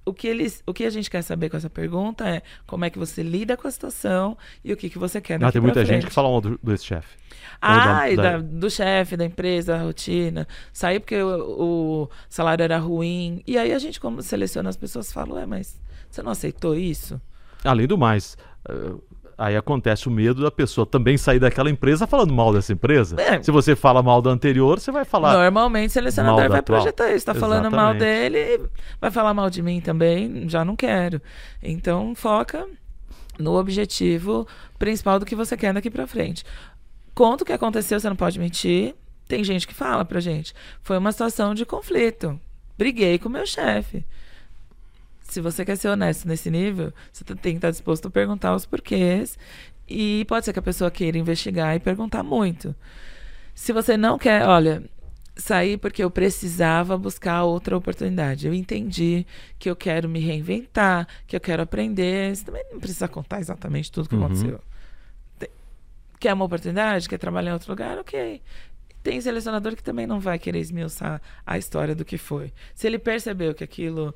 [0.08, 2.90] O que, eles, o que a gente quer saber com essa pergunta é como é
[2.90, 5.84] que você lida com a situação e o que, que você quer Ah, tem muita
[5.84, 7.16] gente que fala mal do, do ex-chefe.
[7.60, 10.46] Ah, da- da- da- do chefe, da empresa, da rotina.
[10.72, 11.28] Sair porque o,
[12.04, 13.42] o salário era ruim.
[13.46, 15.80] E aí a gente, como seleciona as pessoas, fala, ué, mas
[16.10, 17.20] você não aceitou isso?
[17.64, 18.36] Além do mais,
[18.68, 18.72] eh,
[19.38, 23.14] aí acontece o medo da pessoa também sair daquela empresa falando mal dessa empresa.
[23.20, 23.40] É.
[23.40, 25.32] Se você fala mal da anterior, você vai falar.
[25.34, 26.80] Normalmente o selecionador vai atual.
[26.80, 27.24] projetar isso.
[27.24, 28.60] Tá falando mal dele,
[29.00, 31.22] vai falar mal de mim também, já não quero.
[31.62, 32.66] Então foca
[33.38, 34.46] no objetivo
[34.78, 36.44] principal do que você quer daqui pra frente.
[37.14, 38.94] Conta o que aconteceu, você não pode mentir.
[39.28, 40.54] Tem gente que fala pra gente.
[40.82, 42.40] Foi uma situação de conflito.
[42.76, 44.04] Briguei com o meu chefe.
[45.28, 48.64] Se você quer ser honesto nesse nível, você tem que estar disposto a perguntar os
[48.66, 49.38] porquês.
[49.86, 52.74] E pode ser que a pessoa queira investigar e perguntar muito.
[53.54, 54.82] Se você não quer, olha,
[55.36, 58.46] sair porque eu precisava buscar outra oportunidade.
[58.46, 59.26] Eu entendi
[59.58, 62.34] que eu quero me reinventar, que eu quero aprender.
[62.34, 64.24] Você também não precisa contar exatamente tudo o que Uhum.
[64.24, 64.60] aconteceu.
[65.38, 65.48] Tem-
[66.18, 67.08] Quer uma oportunidade?
[67.08, 67.98] Quer trabalhar em outro lugar?
[67.98, 68.40] Ok.
[69.02, 72.52] Tem selecionador que também não vai querer esmiuçar a história do que foi.
[72.74, 74.14] Se ele percebeu que aquilo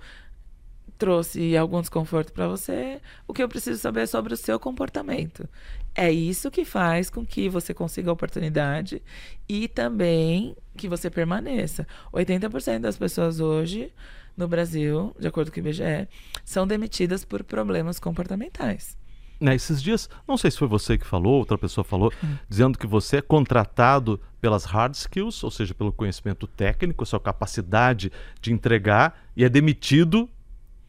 [1.03, 5.49] trouxe algum desconforto para você, o que eu preciso saber é sobre o seu comportamento.
[5.97, 9.03] É isso que faz com que você consiga a oportunidade
[9.49, 11.85] e também que você permaneça.
[12.15, 13.93] 80% das pessoas hoje
[14.37, 16.07] no Brasil, de acordo com o IBGE,
[16.45, 18.97] são demitidas por problemas comportamentais.
[19.41, 22.37] Né, esses dias, não sei se foi você que falou, outra pessoa falou, Hum.
[22.49, 28.13] dizendo que você é contratado pelas hard skills, ou seja, pelo conhecimento técnico, sua capacidade
[28.41, 30.31] de entregar, e é demitido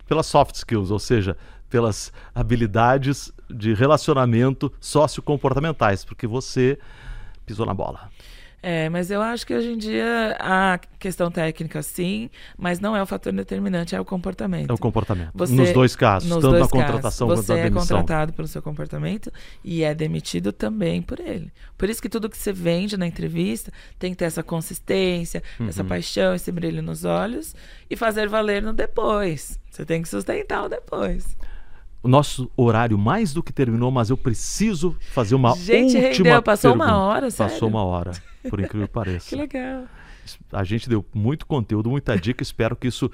[0.07, 1.37] pelas soft skills, ou seja,
[1.69, 6.77] pelas habilidades de relacionamento sociocomportamentais, porque você
[7.45, 8.12] pisou na bola.
[8.65, 13.03] É, mas eu acho que hoje em dia a questão técnica sim, mas não é
[13.03, 14.69] o fator determinante, é o comportamento.
[14.69, 15.31] É o comportamento.
[15.35, 17.97] Você- nos dois casos, Nos tanto dois na contratação casos, quanto você na é demissão.
[17.99, 19.29] contratado pelo seu comportamento
[19.65, 21.51] e é demitido também por ele.
[21.77, 25.67] Por isso que tudo que você vende na entrevista tem que ter essa consistência, Uhum.
[25.67, 27.53] essa paixão, esse brilho nos olhos
[27.89, 29.59] e fazer valer no depois.
[29.69, 31.35] Você tem que sustentar o depois.
[32.03, 36.43] O nosso horário mais do que terminou, mas eu preciso fazer uma Gente, última rendeu.
[36.43, 37.03] Passou uma pergunta.
[37.05, 37.53] hora, sério?
[37.53, 38.11] Passou uma hora,
[38.49, 39.29] por incrível que pareça.
[39.29, 39.85] Que legal.
[40.51, 42.43] A gente deu muito conteúdo, muita dica.
[42.43, 43.09] Espero que isso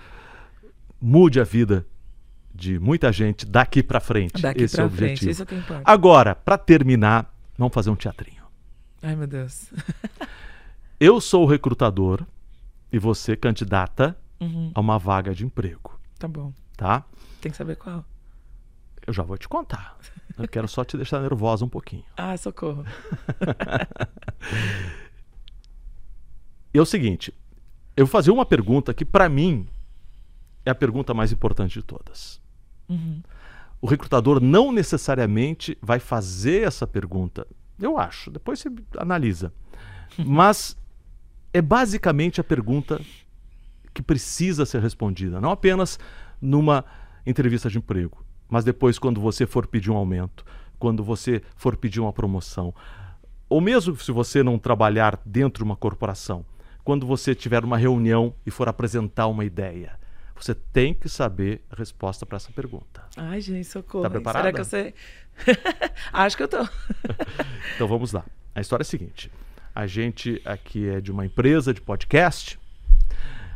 [1.00, 1.86] mude a vida
[2.54, 4.42] de muita gente daqui pra frente.
[4.42, 5.32] Daqui Esse pra é o frente, objetivo.
[5.32, 5.84] isso é que importa.
[5.86, 8.42] Agora, pra terminar, vamos fazer um teatrinho.
[9.04, 9.68] Ai, meu Deus.
[11.00, 12.26] Eu sou o recrutador
[12.92, 16.54] e você candidata Uhum, a uma vaga de emprego, tá bom.
[16.78, 17.04] tá?
[17.42, 18.06] Tem que saber qual.
[19.10, 19.98] Eu já vou te contar.
[20.38, 22.04] Eu quero só te deixar nervosa um pouquinho.
[22.16, 22.86] Ah, socorro.
[26.72, 27.34] E é o seguinte,
[27.98, 29.68] eu vou fazer uma pergunta que pra mim
[30.64, 32.40] é a pergunta mais importante de todas.
[32.88, 33.24] Uhum.
[33.82, 37.48] O recrutador não necessariamente vai fazer essa pergunta.
[37.80, 39.52] Eu acho, depois você analisa.
[40.24, 40.78] Mas
[41.52, 43.02] é basicamente a pergunta
[43.92, 45.98] que precisa ser respondida, não apenas
[46.40, 46.86] numa
[47.26, 50.44] entrevista de emprego, Mas depois, quando você for pedir um aumento,
[50.80, 52.74] quando você for pedir uma promoção,
[53.48, 56.46] ou mesmo se você não trabalhar dentro de uma corporação,
[56.84, 60.00] quando você tiver uma reunião e for apresentar uma ideia,
[60.36, 63.04] você tem que saber a resposta para essa pergunta.
[63.18, 64.04] Ai, gente, socorro.
[64.04, 64.46] Tá preparada?
[64.46, 64.94] Será que eu sei?
[66.14, 66.68] Acho que eu tô.
[67.76, 68.26] então vamos lá.
[68.56, 69.32] A história é a seguinte:
[69.76, 72.60] a gente aqui é de uma empresa de podcast,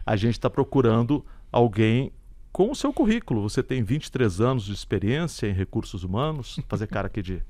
[0.05, 2.11] a gente está procurando alguém
[2.53, 3.41] com o seu currículo.
[3.41, 7.41] Você tem 23 anos de experiência em recursos humanos, fazer cara aqui de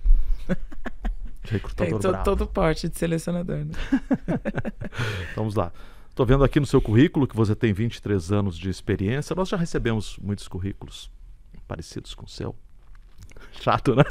[1.44, 2.24] recrutador Tem bravo.
[2.24, 3.66] todo porte de selecionador.
[3.66, 3.74] Né?
[5.36, 5.72] Vamos lá.
[6.10, 9.36] Estou vendo aqui no seu currículo que você tem 23 anos de experiência.
[9.36, 11.12] Nós já recebemos muitos currículos
[11.68, 12.56] parecidos com o seu.
[13.60, 14.04] Chato, né?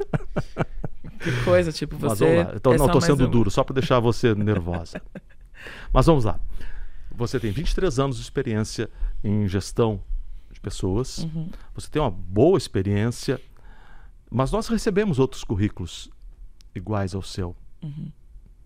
[1.20, 2.40] Que coisa, tipo, você.
[2.55, 3.30] Então, é não, estou sendo um.
[3.30, 5.01] duro, só para deixar você nervosa.
[5.93, 6.38] Mas vamos lá.
[7.14, 8.90] Você tem 23 anos de experiência
[9.22, 10.12] em gestão de
[10.63, 11.19] pessoas.
[11.19, 11.51] Uhum.
[11.75, 13.41] Você tem uma boa experiência.
[14.31, 16.09] Mas nós recebemos outros currículos
[16.75, 17.55] iguais ao seu.
[17.83, 18.11] Uhum.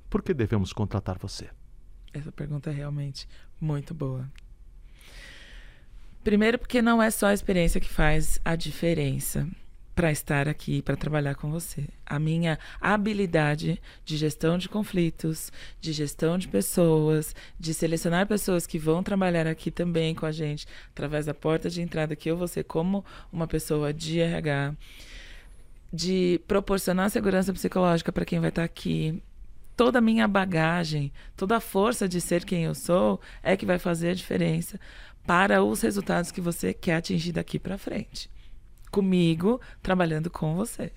[0.09, 1.51] Por que devemos contratar você?
[2.13, 3.29] Essa pergunta é realmente
[3.61, 4.31] muito boa.
[6.23, 9.49] Primeiro, porque não é só a experiência que faz a diferença
[9.97, 11.89] para estar aqui, para trabalhar com você.
[12.05, 18.79] A minha habilidade de gestão de conflitos, de gestão de pessoas, de selecionar pessoas que
[18.79, 22.47] vão trabalhar aqui também com a gente, através da porta de entrada que eu vou
[22.47, 24.75] ser como uma pessoa de RH,
[25.91, 29.23] de proporcionar segurança psicológica para quem vai estar aqui,
[29.75, 33.79] toda a minha bagagem, toda a força de ser quem eu sou é que vai
[33.79, 34.79] fazer a diferença
[35.27, 38.36] para os resultados que você quer atingir daqui para frente.
[39.01, 40.91] Comigo, trabalhando com você.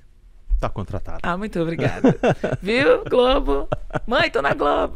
[0.54, 1.20] Está contratado.
[1.22, 2.16] Ah, muito obrigada.
[2.64, 3.68] Viu, Globo?
[4.08, 4.96] Mãe, tô na Globo.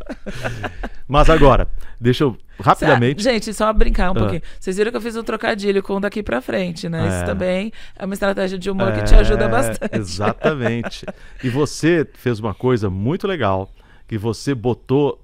[1.05, 1.67] Mas agora,
[1.99, 3.21] deixa eu rapidamente.
[3.21, 4.19] Gente, só brincar um Ah.
[4.19, 4.41] pouquinho.
[4.57, 7.03] Vocês viram que eu fiz um trocadilho com daqui pra frente, né?
[7.05, 7.09] É.
[7.09, 9.97] Isso também é uma estratégia de humor que te ajuda É, bastante.
[9.97, 11.05] Exatamente.
[11.43, 13.69] E você fez uma coisa muito legal,
[14.07, 15.21] que você botou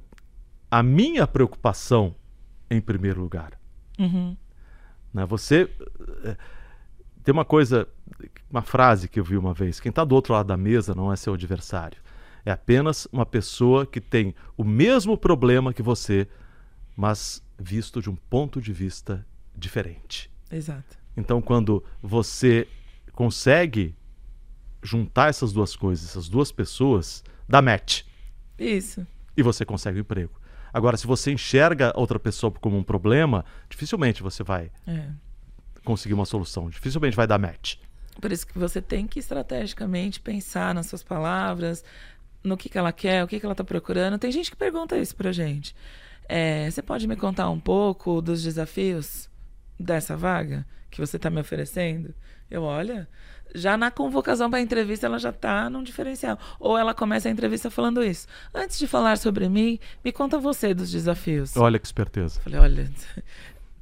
[0.70, 2.14] a minha preocupação
[2.70, 3.52] em primeiro lugar.
[3.98, 4.36] Uhum.
[5.14, 5.26] Né?
[5.28, 5.70] Você
[7.30, 7.88] tem uma coisa,
[8.50, 11.14] uma frase que eu vi uma vez: quem está do outro lado da mesa não
[11.14, 12.02] é seu adversário.
[12.44, 16.28] É apenas uma pessoa que tem o mesmo problema que você,
[16.98, 19.24] mas visto de um ponto de vista
[19.56, 20.32] diferente.
[20.52, 20.98] Exato.
[21.16, 22.68] Então, quando você
[23.14, 23.94] consegue
[24.82, 28.02] juntar essas duas coisas, essas duas pessoas, dá match
[28.58, 29.06] Isso.
[29.38, 30.32] e você consegue o emprego.
[30.74, 35.12] Agora, se você enxerga a outra pessoa como um problema, dificilmente você vai É.
[35.90, 37.78] conseguir uma solução, dificilmente vai dar match.
[38.22, 41.84] Por isso que você tem que estrategicamente pensar nas suas palavras,
[42.44, 44.20] no que, que ela quer, o que, que ela está procurando.
[44.20, 45.76] Tem gente que pergunta isso pra gente.
[46.28, 49.28] É, você pode me contar um pouco dos desafios
[49.80, 52.14] dessa vaga que você está me oferecendo?
[52.52, 53.08] Eu, olha,
[53.56, 56.38] já na convocação para a entrevista ela já está num diferencial.
[56.60, 58.28] Ou ela começa a entrevista falando isso.
[58.54, 61.58] Antes de falar sobre mim, me conta você dos desafios.
[61.58, 62.40] Olha que esperteza.
[62.42, 62.92] Falei, olha,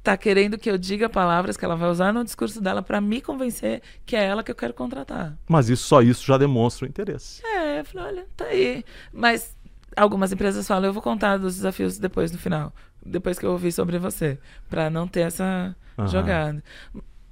[0.08, 3.20] tá querendo que eu diga palavras que ela vai usar no discurso dela para me
[3.20, 5.36] convencer que é ela que eu quero contratar.
[5.46, 7.44] Mas isso só isso já demonstra o interesse.
[7.44, 8.82] É, eu falei, olha, tá aí.
[9.12, 9.54] Mas
[9.94, 12.72] algumas empresas falam, eu vou contar dos desafios depois no final,
[13.04, 14.38] depois que eu ouvir sobre você,
[14.70, 16.08] para não ter essa Aham.
[16.08, 16.64] jogada.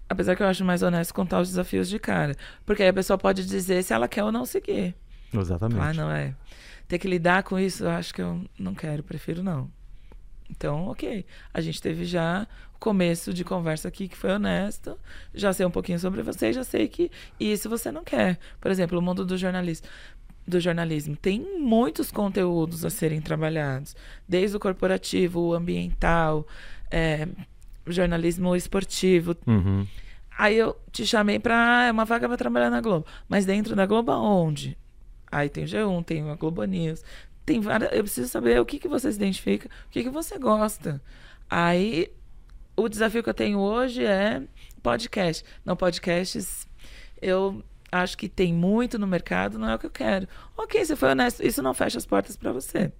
[0.07, 2.37] Apesar que eu acho mais honesto contar os desafios de cara,
[2.67, 4.95] porque aí a pessoa pode dizer se ela quer ou não seguir.
[5.33, 5.81] Exatamente.
[5.81, 6.35] Ah, não é.
[6.87, 9.71] Ter que lidar com isso, eu acho que eu não quero, prefiro não.
[10.51, 11.25] Então, ok.
[11.53, 12.47] A gente teve já
[12.79, 14.99] começo de conversa aqui que foi honesto.
[15.35, 18.39] Já sei um pouquinho sobre você, já sei que isso você não quer.
[18.61, 19.87] Por exemplo, o mundo do jornalismo.
[20.47, 23.97] Do jornalismo tem muitos conteúdos a serem trabalhados,
[24.29, 26.47] desde o corporativo, o ambiental,
[26.89, 27.27] é,
[27.85, 29.85] jornalismo esportivo, Uhum.
[30.39, 31.87] Aí eu te chamei pra.
[31.87, 33.07] É uma vaga pra trabalhar na Globo.
[33.29, 34.77] Mas dentro da Globo aonde?
[35.31, 37.03] Aí tem o G1, tem a Globo News.
[37.45, 37.91] Tem várias.
[37.93, 41.01] Eu preciso saber o que, que você se identifica, o que, que você gosta.
[41.49, 42.13] Aí
[42.77, 44.43] o desafio que eu tenho hoje é
[44.83, 45.45] podcast.
[45.65, 46.67] Não, podcasts,
[47.21, 50.29] eu acho que tem muito no mercado, não é o que eu quero.
[50.57, 52.93] Ok, você foi honesto, isso não fecha as portas pra você.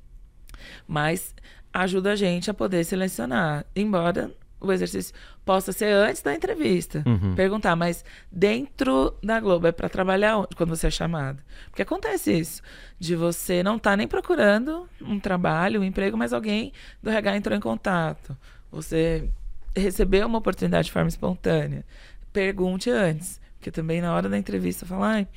[0.87, 1.35] Mas
[1.73, 3.67] ajuda a gente a poder selecionar.
[3.75, 7.03] Embora o exercício possa ser antes da entrevista.
[7.07, 7.35] Uhum.
[7.35, 11.43] Perguntar, mas dentro da Globo é para trabalhar onde, quando você é chamado?
[11.69, 12.63] Porque acontece isso,
[12.99, 16.73] de você não estar nem procurando um trabalho, um emprego, mas alguém
[17.03, 18.37] do RH entrou em contato.
[18.73, 19.31] Você
[19.77, 21.85] recebeu uma oportunidade de forma espontânea.
[22.33, 25.29] Pergunte antes, porque também na hora da entrevista falar, ai,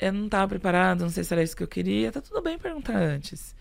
[0.00, 2.10] eu não estava preparado, não sei se era isso que eu queria.
[2.12, 3.54] Tá tudo bem perguntar antes.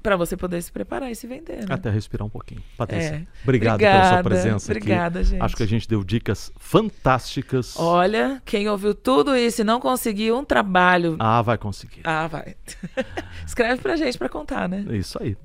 [0.00, 1.56] para você poder se preparar e se vender.
[1.58, 1.66] Né?
[1.68, 2.62] Até respirar um pouquinho.
[2.76, 3.26] Patrícia, É.
[3.42, 5.28] obrigado Obrigada, pela sua presença obrigada, aqui.
[5.30, 5.42] gente.
[5.42, 7.76] Acho que a gente deu dicas fantásticas.
[7.76, 11.16] Olha, quem ouviu tudo isso e não conseguiu um trabalho.
[11.18, 12.02] Ah, vai conseguir.
[12.04, 12.54] Ah, vai.
[13.44, 14.86] Escreve pra gente pra contar, né?
[14.88, 15.36] É Isso aí.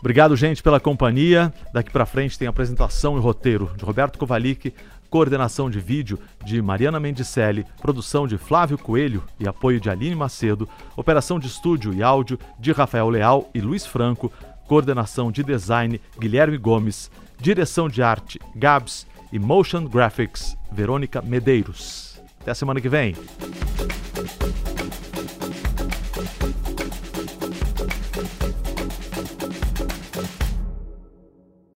[0.00, 1.52] Obrigado, gente, pela companhia.
[1.72, 4.72] Daqui pra frente tem apresentação e roteiro de Roberto Kovalik,
[5.10, 10.68] coordenação de vídeo de Mariana Mendicelli, produção de Flávio Coelho e apoio de Aline Macedo,
[10.96, 14.32] operação de estúdio e áudio de Rafael Leal e Luiz Franco,
[14.66, 22.20] coordenação de design Guilherme Gomes, direção de arte Gabs e motion graphics Verônica Medeiros.
[22.40, 23.14] Até semana que vem.